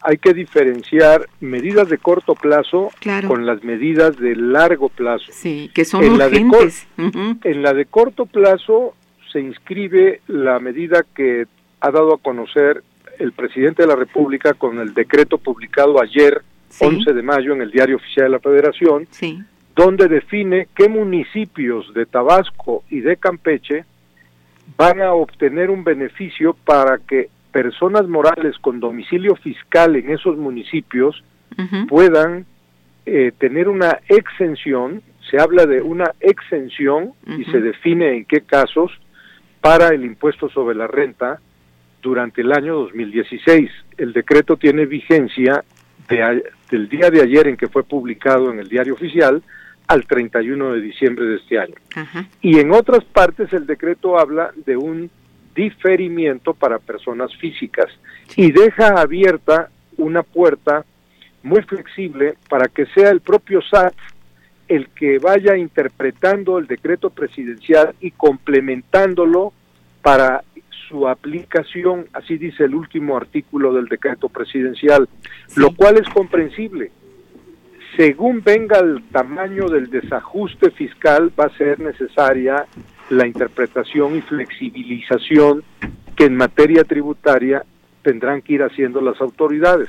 [0.00, 3.28] hay que diferenciar medidas de corto plazo Claro.
[3.28, 5.26] con las medidas de largo plazo.
[5.30, 6.86] Sí, que son En la de urgentes.
[7.44, 8.94] En la de corto plazo
[9.34, 11.46] se inscribe la medida que
[11.80, 12.84] ha dado a conocer
[13.18, 16.84] el presidente de la República con el decreto publicado ayer, Sí.
[16.84, 19.40] 11 de mayo, en el Diario Oficial de la Federación, Sí,
[19.76, 23.84] donde define qué municipios de Tabasco y de Campeche
[24.76, 31.22] van a obtener un beneficio para que personas morales con domicilio fiscal en esos municipios
[31.88, 32.46] puedan
[33.06, 38.90] eh, tener una exención, se habla de una exención y se define en qué casos
[39.64, 41.40] para el impuesto sobre la renta
[42.02, 43.70] durante el año 2016.
[43.96, 45.64] El decreto tiene vigencia
[46.06, 49.42] de del día de ayer en que fue publicado en el diario oficial
[49.86, 51.76] al 31 de diciembre de este año.
[51.94, 55.10] ajá, Y en otras partes el decreto habla de un
[55.54, 57.86] diferimiento para personas físicas
[58.36, 60.84] y deja abierta una puerta
[61.42, 63.94] muy flexible para que sea el propio SAT
[64.68, 69.52] el que vaya interpretando el decreto presidencial y complementándolo
[70.02, 70.42] para
[70.88, 75.08] su aplicación, así dice el último artículo del decreto presidencial,
[75.46, 75.60] Sí.
[75.60, 76.90] lo cual es comprensible.
[77.96, 82.66] Según venga el tamaño del desajuste fiscal, va a ser necesaria
[83.10, 85.62] la interpretación y flexibilización
[86.16, 87.64] que en materia tributaria
[88.02, 89.88] tendrán que ir haciendo las autoridades.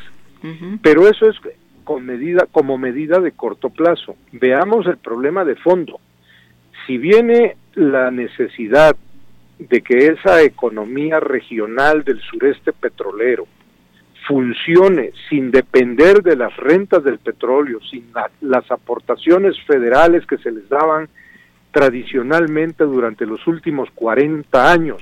[0.84, 1.38] Pero eso es
[1.86, 4.18] con medida, como medida de corto plazo.
[4.34, 6.00] Veamos el problema de fondo.
[6.86, 8.96] Si viene la necesidad
[9.58, 13.48] de que esa economía regional del sureste petrolero
[14.28, 20.52] funcione sin depender de las rentas del petróleo, sin la- las aportaciones federales que se
[20.52, 21.08] les daban
[21.72, 25.02] tradicionalmente durante los últimos 40 años,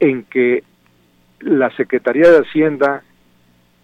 [0.00, 0.64] en que
[1.40, 3.02] la Secretaría de Hacienda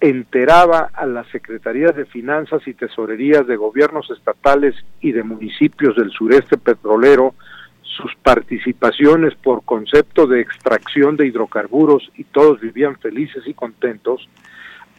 [0.00, 6.10] enteraba a las Secretarías de Finanzas y Tesorerías de gobiernos estatales y de municipios del
[6.10, 7.34] sureste petrolero
[7.82, 14.28] sus participaciones por concepto de extracción de hidrocarburos y todos vivían felices y contentos,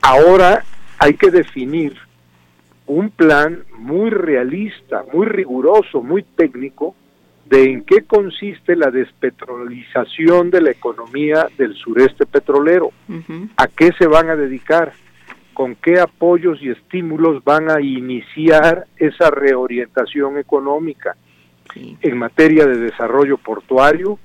[0.02, 0.64] ahora
[0.98, 1.96] hay que definir
[2.86, 6.96] un plan muy realista, muy riguroso, muy técnico
[7.50, 12.92] de en qué consiste la despetrolización de la economía del sureste petrolero.
[13.58, 14.94] A qué se van a dedicar,
[15.54, 21.16] con qué apoyos y estímulos van a iniciar esa reorientación económica
[21.74, 24.20] sí, en materia de desarrollo portuario,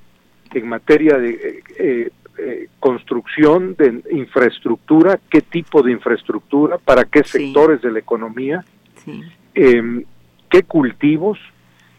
[0.53, 7.23] en materia de eh, eh, eh, construcción de infraestructura, qué tipo de infraestructura, para qué
[7.23, 7.39] Sí.
[7.39, 8.63] sectores de la economía,
[9.03, 9.21] sí,
[9.55, 10.05] eh,
[10.49, 11.39] qué cultivos,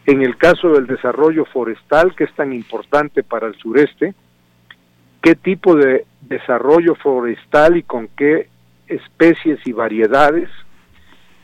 [0.07, 4.15] en el caso del desarrollo forestal, que es tan importante para el sureste,
[5.21, 8.47] qué tipo de desarrollo forestal y con qué
[8.87, 10.49] especies y variedades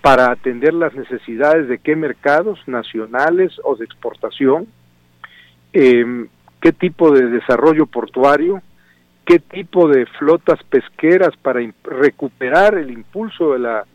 [0.01, 4.67] para atender las necesidades de qué mercados nacionales o de exportación,
[5.73, 6.27] eh,
[6.61, 8.61] qué tipo de desarrollo portuario,
[9.25, 13.85] qué tipo de flotas pesqueras para recuperar el impulso de la,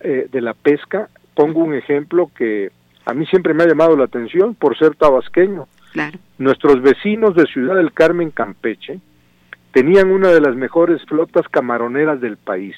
[0.00, 1.10] eh, de la pesca.
[1.34, 2.72] Pongo un ejemplo que
[3.06, 5.68] a mí siempre me ha llamado la atención por ser tabasqueño.
[5.92, 9.00] claro, Nuestros vecinos de Ciudad del Carmen, Campeche,
[9.72, 12.76] tenían una de las mejores flotas camaroneras del país.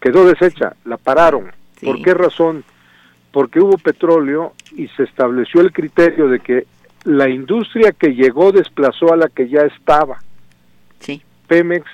[0.00, 1.50] quedó deshecha, la pararon.
[1.82, 2.62] ¿Por qué razón?
[3.32, 6.66] Porque hubo petróleo y se estableció el criterio de que
[7.04, 10.18] la industria que llegó desplazó a la que ya estaba.
[11.00, 11.22] Sí.
[11.46, 11.86] Pemex,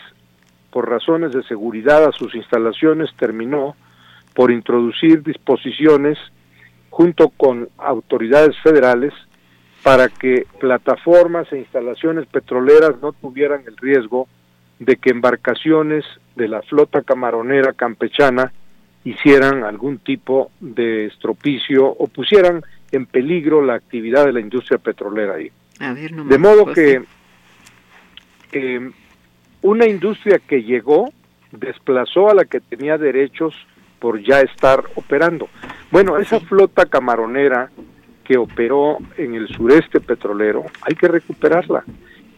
[0.71, 3.77] por razones de seguridad a sus instalaciones, terminó
[4.35, 6.19] por introducir disposiciones
[6.91, 9.15] junto con autoridades federales
[9.83, 14.29] para que plataformas e instalaciones petroleras no tuvieran el riesgo
[14.79, 16.05] de que embarcaciones
[16.37, 18.53] de la flota camaronera campechana
[19.05, 22.63] hicieran algún tipo de estropicio o pusieran
[22.93, 25.51] en peligro la actividad de la industria petrolera ahí.
[25.79, 27.03] de modo que
[28.53, 28.91] eh,
[29.63, 31.11] una industria que llegó
[31.53, 33.55] desplazó a la que tenía derechos
[34.01, 35.49] por ya estar operando.
[35.91, 37.71] Bueno, esa flota camaronera
[38.25, 41.85] que operó en el sureste petrolero, hay que recuperarla.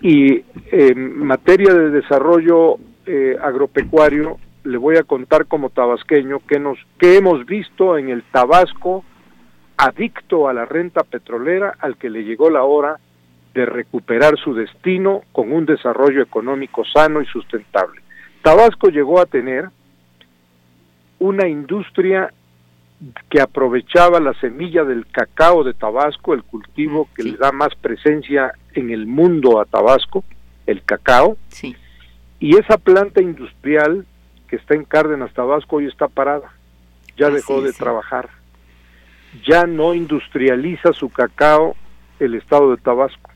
[0.00, 6.78] Y en materia de desarrollo eh, agropecuario, le voy a contar como tabasqueño que, nos,
[6.98, 9.04] que hemos visto en el Tabasco
[9.76, 12.98] adicto a la renta petrolera al que le llegó la hora
[13.54, 18.00] de recuperar su destino con un desarrollo económico sano y sustentable.
[18.42, 19.68] Tabasco llegó a tener
[21.22, 22.32] una industria
[23.30, 28.52] que aprovechaba la semilla del cacao de Tabasco, el cultivo que le da más presencia
[28.74, 30.24] en el mundo a Tabasco,
[30.66, 31.36] el cacao.
[31.48, 31.76] Sí.
[32.40, 34.04] Y esa planta industrial
[34.48, 36.52] que está en Cárdenas, Tabasco, hoy está parada.
[37.16, 38.28] Ya dejó de trabajar.
[39.46, 41.76] Ya no industrializa su cacao
[42.18, 43.30] el estado de Tabasco.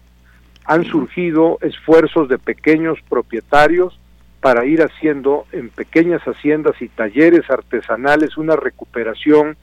[0.64, 3.96] Han surgido esfuerzos de pequeños propietarios
[4.40, 9.56] para ir haciendo en pequeñas haciendas y talleres artesanales una recuperación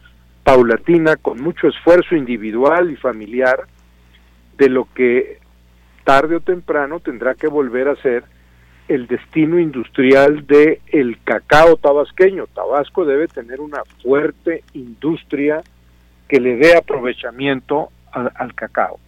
[0.44, 3.66] paulatina con mucho esfuerzo individual y familiar
[4.58, 5.40] de lo que
[6.04, 8.24] tarde o temprano tendrá que volver a ser
[8.88, 12.48] el destino industrial de el cacao tabasqueño.
[12.48, 15.62] Tabasco debe tener una fuerte industria
[16.28, 19.00] que le dé aprovechamiento al cacao.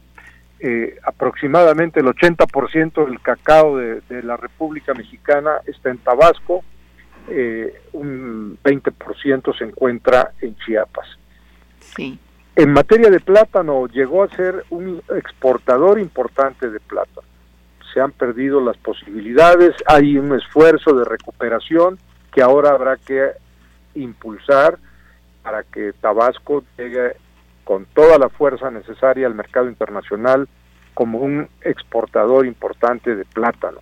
[0.60, 6.64] Eh, aproximadamente el 80% del cacao de, la República Mexicana está en Tabasco,
[7.28, 11.08] eh, un 20% se encuentra en Chiapas.
[12.56, 17.28] En materia de plátano, llegó a ser un exportador importante de plátano.
[17.94, 22.00] Se han perdido las posibilidades, hay un esfuerzo de recuperación
[22.32, 23.32] que ahora habrá que
[23.94, 24.78] impulsar
[25.44, 27.18] para que Tabasco llegue
[27.66, 30.48] con toda la fuerza necesaria al mercado internacional
[30.94, 33.80] como un exportador importante de plátano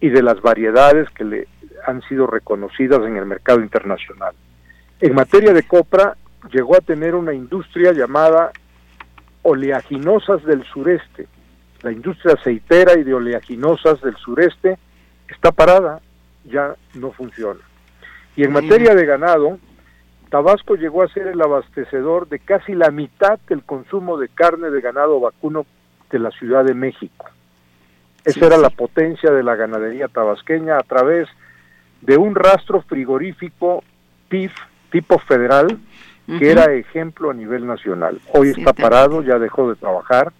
[0.00, 1.48] y de las variedades que le
[1.86, 4.34] han sido reconocidas en el mercado internacional.
[5.00, 6.16] En materia de copra,
[6.52, 8.50] llegó a tener una industria llamada
[9.42, 11.28] oleaginosas del sureste.
[11.82, 14.78] La industria aceitera y de oleaginosas del sureste
[15.28, 16.00] está parada,
[16.44, 17.60] ya no funciona.
[18.36, 19.58] Y en materia de ganado,
[20.30, 24.80] Tabasco llegó a ser el abastecedor de casi la mitad del consumo de carne de
[24.80, 25.66] ganado vacuno
[26.10, 27.26] de la Ciudad de México.
[28.24, 31.28] Esa era la potencia de la ganadería tabasqueña a través
[32.00, 33.82] de un rastro frigorífico
[34.28, 34.52] PIF
[34.90, 35.78] tipo federal
[36.38, 38.20] que era ejemplo a nivel nacional.
[38.32, 40.32] Hoy está parado, ya dejó de trabajar,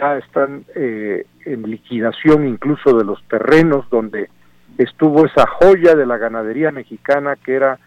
[0.00, 4.30] ya están eh, en liquidación incluso de los terrenos donde
[4.78, 7.78] estuvo esa joya de la ganadería mexicana que era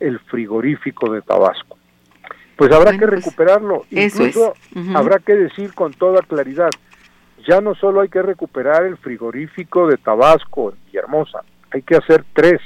[0.00, 1.78] el frigorífico de Tabasco.
[2.56, 3.84] Pues habrá que pues, recuperarlo.
[3.90, 4.54] Incluso
[4.94, 6.70] habrá que decir con toda claridad,
[7.46, 11.40] ya no solo hay que recuperar el frigorífico de Tabasco en Villahermosa,
[11.70, 12.60] hay que hacer tres.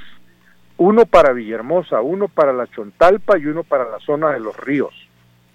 [0.76, 4.94] Uno para Villahermosa, uno para la Chontalpa y uno para la zona de los ríos.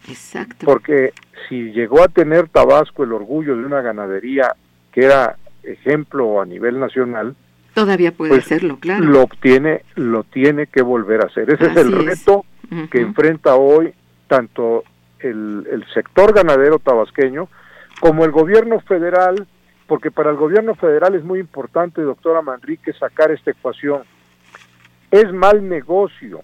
[0.08, 0.66] Exacto.
[0.66, 1.14] Porque
[1.48, 4.56] si llegó a tener Tabasco el orgullo de una ganadería
[4.92, 7.36] que era ejemplo a nivel nacional,
[7.76, 9.04] Todavía puede pues, hacerlo, claro.
[9.04, 11.52] Lo obtiene, lo tiene que volver a hacer.
[11.52, 12.46] Ese es el reto
[12.90, 13.94] que enfrenta hoy
[14.28, 14.84] tanto
[15.20, 17.50] el, el sector ganadero tabasqueño
[18.00, 19.46] como el gobierno federal,
[19.88, 24.04] porque para el gobierno federal es muy importante, doctora Manrique, sacar esta ecuación.
[25.12, 26.44] Es mal negocio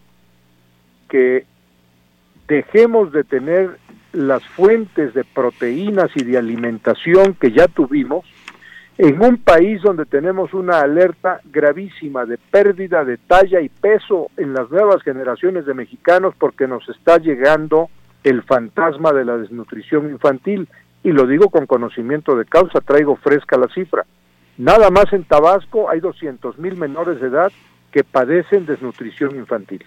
[1.09, 1.45] que
[2.47, 3.77] dejemos de tener
[4.11, 8.25] las fuentes de proteínas y de alimentación que ya tuvimos
[9.03, 14.53] en un país donde tenemos una alerta gravísima de pérdida de talla y peso en
[14.53, 17.89] las nuevas generaciones de mexicanos porque nos está llegando
[18.23, 20.69] el fantasma de la desnutrición infantil
[21.01, 24.05] y lo digo con conocimiento de causa, traigo fresca la cifra.
[24.59, 27.51] Nada más en Tabasco hay 200 mil menores de edad
[27.91, 29.83] que padecen desnutrición infantil.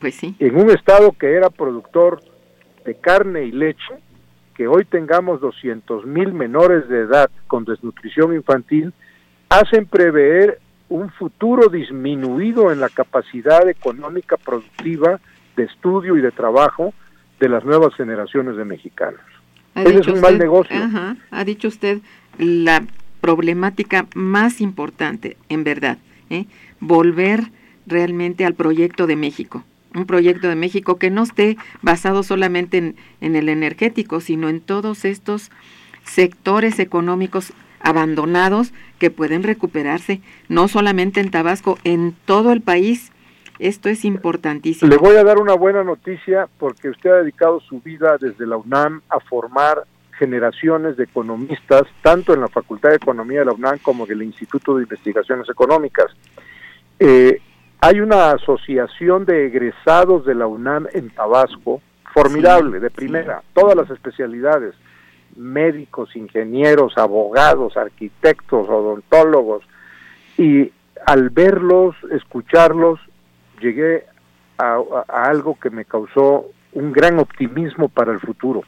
[0.00, 0.34] Pues sí.
[0.40, 2.20] En un estado que era productor
[2.84, 3.94] de carne y leche,
[4.58, 8.92] que hoy tengamos 200 mil menores de edad con desnutrición infantil
[9.48, 15.20] hacen prever un futuro disminuido en la capacidad económica productiva
[15.56, 16.92] de estudio y de trabajo
[17.38, 19.20] de las nuevas generaciones de mexicanos.
[19.76, 20.76] Ese es un mal negocio.
[21.30, 22.00] ha dicho usted
[22.36, 22.82] la
[23.20, 25.98] problemática más importante, en verdad,
[26.30, 26.46] ¿eh?
[26.80, 27.44] volver
[27.86, 29.62] realmente al proyecto de México.
[29.94, 32.78] Un proyecto de México que no esté basado solamente
[33.20, 35.50] en, el energético, sino en todos estos
[36.04, 43.12] sectores económicos abandonados que pueden recuperarse, no solamente en Tabasco, en todo el país.
[43.58, 44.90] Esto es importantísimo.
[44.90, 48.56] Le voy a dar una buena noticia porque usted ha dedicado su vida desde la
[48.56, 49.84] UNAM a formar
[50.18, 54.22] generaciones de economistas, tanto en la Facultad de Economía de la UNAM como en el
[54.22, 56.06] Instituto de Investigaciones Económicas.
[56.98, 57.40] Eh,
[57.80, 61.80] hay una asociación de egresados de la UNAM en Tabasco,
[62.12, 64.74] formidable, de primera, todas las especialidades,
[65.36, 69.62] médicos, ingenieros, abogados, arquitectos, odontólogos,
[70.36, 70.72] y
[71.06, 72.98] al verlos, escucharlos,
[73.60, 74.04] llegué
[74.58, 78.62] a, algo que me causó un gran optimismo para el futuro.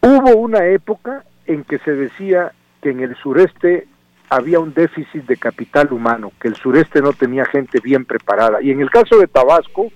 [0.00, 3.88] Hubo una época en que se decía que en el sureste
[4.30, 8.62] había un déficit de capital humano, que el sureste no tenía gente bien preparada.
[8.62, 9.90] Y en el caso de Tabasco,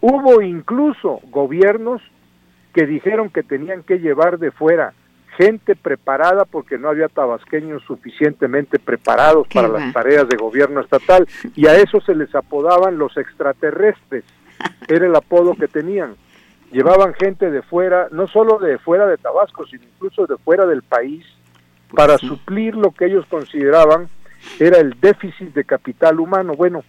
[0.00, 2.02] hubo incluso gobiernos
[2.72, 4.92] que dijeron que tenían que llevar de fuera
[5.36, 11.66] gente preparada porque no había tabasqueños suficientemente preparados para las tareas de gobierno estatal y
[11.66, 14.24] a eso se les apodaban los extraterrestres,
[14.88, 16.16] era el apodo que tenían.
[16.72, 20.82] Llevaban gente de fuera, no solo de fuera de Tabasco, sino incluso de fuera del
[20.82, 21.24] país,
[21.94, 24.08] para suplir lo que ellos consideraban
[24.58, 26.54] era el déficit de capital humano.
[26.54, 26.84] Bueno,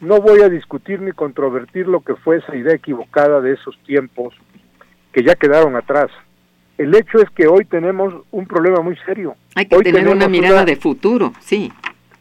[0.00, 4.34] no voy a discutir ni controvertir lo que fue esa idea equivocada de esos tiempos
[5.12, 6.10] que ya quedaron atrás
[6.78, 9.36] el hecho es que hoy tenemos un problema muy serio.
[9.56, 11.72] Hay que tener una mirada de futuro, sí.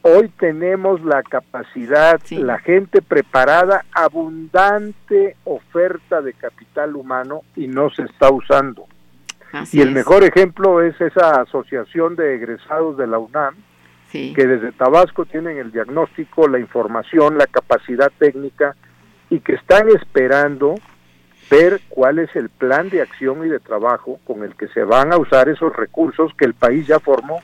[0.01, 8.03] Hoy tenemos la capacidad, la gente preparada, abundante oferta de capital humano y no se
[8.03, 8.87] está usando.
[9.71, 13.55] Y el mejor ejemplo es esa asociación de egresados de la UNAM,
[14.11, 18.75] que desde Tabasco tienen el diagnóstico, la información, la capacidad técnica
[19.29, 20.75] y que están esperando
[21.49, 25.13] ver cuál es el plan de acción y de trabajo con el que se van
[25.13, 27.41] a usar esos recursos que el país ya formó.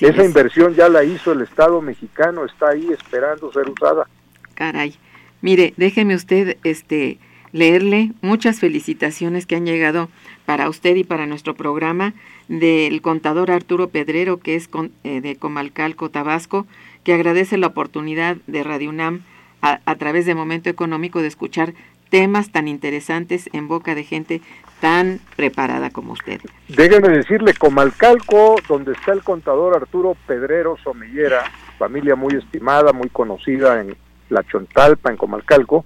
[0.00, 4.06] Esa inversión ya la hizo el Estado mexicano, está ahí esperando ser usada.
[4.54, 4.96] Caray.
[5.40, 7.18] Mire, déjeme usted este
[7.52, 10.08] leerle muchas felicitaciones que han llegado
[10.46, 12.14] para usted y para nuestro programa
[12.48, 14.68] del contador Arturo Pedrero, que es
[15.04, 16.66] eh, de Comalcalco, Tabasco,
[17.04, 19.22] que agradece la oportunidad de Radio UNAM
[19.60, 21.74] a, a, través de Momento Económico de escuchar
[22.10, 24.42] temas tan interesantes en boca de gente
[24.80, 26.40] tan preparada como usted.
[26.68, 31.44] Déjeme decirle, Comalcalco, donde está el contador Arturo Pedrero Somellera,
[31.78, 33.96] familia muy estimada, muy conocida en
[34.32, 35.84] la Chontalpa, en Comalcalco.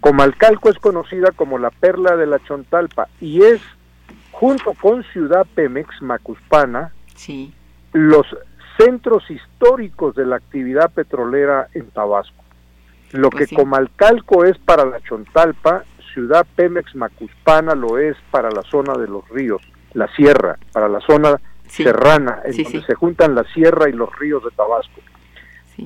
[0.00, 3.60] Comalcalco es conocida como la perla de la Chontalpa y es,
[4.30, 7.52] junto con Ciudad Pemex, Macuspana, sí.
[7.92, 8.26] los
[8.78, 12.44] centros históricos de la actividad petrolera en Tabasco.
[13.12, 18.62] Lo pues que Comalcalco es para la Chontalpa, Ciudad Pemex Macuspana lo es para la
[18.62, 19.62] zona de los ríos,
[19.94, 24.42] la sierra, para la zona serrana, en donde se juntan la sierra y los ríos
[24.44, 25.00] de Tabasco.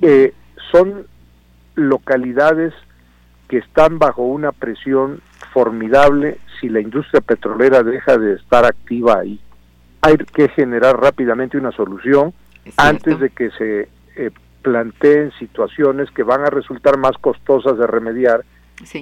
[0.03, 0.33] Eh,
[0.71, 1.07] son
[1.81, 2.75] localidades
[3.49, 5.21] que están bajo una presión
[5.53, 9.41] formidable si la industria petrolera deja de estar activa ahí.
[10.03, 12.33] Hay que generar rápidamente una solución
[12.77, 14.31] antes de que se eh,
[14.63, 18.45] planteen situaciones que van a resultar más costosas de remediar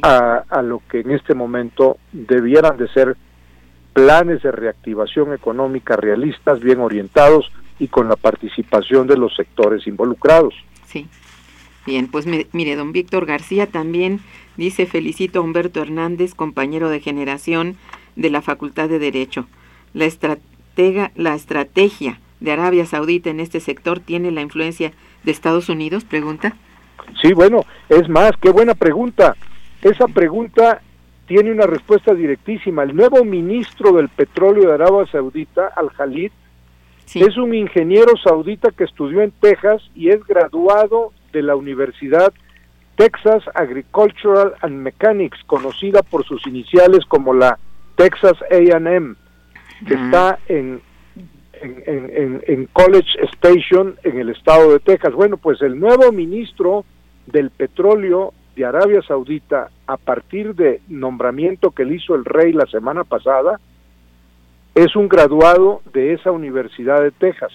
[0.02, 3.16] a, a, lo que en este momento debieran de ser
[3.92, 10.54] planes de reactivación económica realistas, bien orientados y con la participación de los sectores involucrados.
[10.86, 11.08] Sí.
[11.88, 14.20] Bien, pues mire, don Víctor García también
[14.58, 17.78] dice felicito a Humberto Hernández, compañero de generación
[18.14, 19.46] de la Facultad de Derecho.
[19.94, 24.92] La, estratega, la estrategia de Arabia Saudita en este sector tiene la influencia
[25.24, 26.04] de Estados Unidos?
[26.04, 26.54] Pregunta.
[27.22, 29.34] Sí, bueno, es más, qué buena pregunta.
[29.80, 30.82] Esa pregunta
[31.26, 32.82] tiene una respuesta directísima.
[32.82, 36.32] El nuevo ministro del petróleo de Arabia Saudita, Al-Khalid,
[37.14, 42.32] es un ingeniero saudita que estudió en Texas y es graduado de la Universidad
[42.96, 47.58] Texas Agricultural and Mechanics, conocida por sus iniciales como la
[47.94, 49.16] Texas AM,
[49.86, 50.80] que está en
[51.62, 55.12] en, College Station en el estado de Texas.
[55.12, 56.84] Bueno, pues el nuevo ministro
[57.26, 62.66] del petróleo de Arabia Saudita, a partir de nombramiento que le hizo el rey la
[62.66, 63.60] semana pasada,
[64.74, 67.52] es un graduado de esa Universidad de Texas.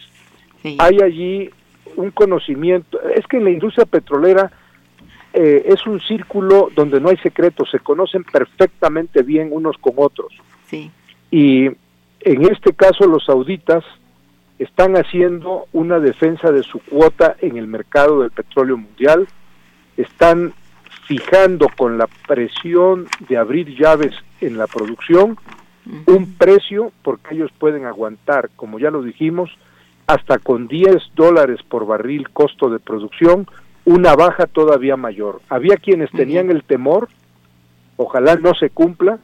[0.79, 1.49] Hay allí
[1.95, 4.51] un conocimiento, es que en la industria petrolera
[5.33, 10.33] eh, es un círculo donde no hay secretos, se conocen perfectamente bien unos con otros.
[10.67, 10.91] Sí.
[11.31, 13.83] Y en este caso los sauditas
[14.59, 19.27] están haciendo una defensa de su cuota en el mercado del petróleo mundial,
[19.97, 20.53] están
[21.05, 25.37] fijando con la presión de abrir llaves en la producción
[26.05, 29.51] un precio porque ellos pueden aguantar, como ya lo dijimos,
[30.07, 33.47] hasta con 10 dólares por barril costo de producción,
[33.85, 35.41] una baja todavía mayor.
[35.49, 37.09] Había quienes tenían el temor,
[37.97, 39.19] ojalá no se cumpla,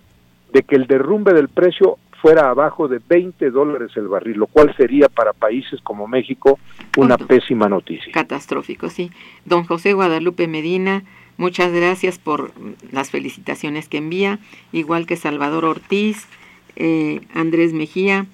[0.53, 4.73] de que el derrumbe del precio fuera abajo de 20 dólares el barril, lo cual
[4.75, 6.59] sería para países como México
[6.97, 8.11] una pésima noticia.
[8.11, 9.11] Catastrófico, sí.
[9.45, 11.03] Don José Guadalupe Medina,
[11.37, 12.51] muchas gracias por
[12.91, 14.39] las felicitaciones que envía,
[14.71, 16.27] igual que Salvador Ortiz,
[16.75, 18.25] eh, Andrés Mejía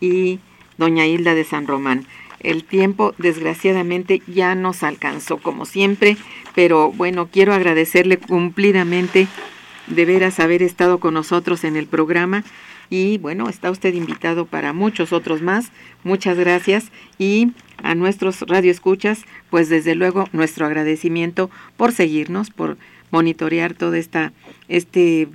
[0.00, 0.40] y
[0.82, 2.06] doña Hilda de San Román.
[2.40, 6.16] El tiempo, desgraciadamente, ya nos alcanzó como siempre,
[6.56, 9.28] pero bueno, quiero agradecerle cumplidamente
[9.86, 12.42] de veras haber estado con nosotros en el programa
[12.90, 15.70] y bueno, está usted invitado para muchos otros más.
[16.02, 22.76] Muchas gracias y a nuestros radioescuchas, pues desde luego nuestro agradecimiento por seguirnos, por
[23.12, 24.32] monitorear todo esta,
[24.66, 25.28] este,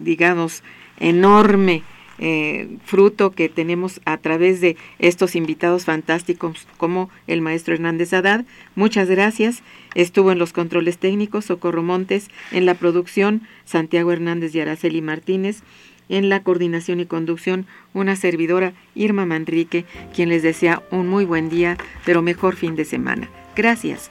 [0.00, 0.64] digamos,
[0.98, 1.84] enorme
[2.20, 8.44] eh, fruto que tenemos a través de estos invitados fantásticos como el maestro Hernández Haddad.
[8.74, 9.62] Muchas gracias.
[9.94, 15.62] Estuvo en los controles técnicos Socorro Montes, en la producción Santiago Hernández y Araceli Martínez,
[16.10, 21.48] en la coordinación y conducción una servidora Irma Manrique, quien les desea un muy buen
[21.48, 23.30] día, pero mejor fin de semana.
[23.56, 24.10] Gracias.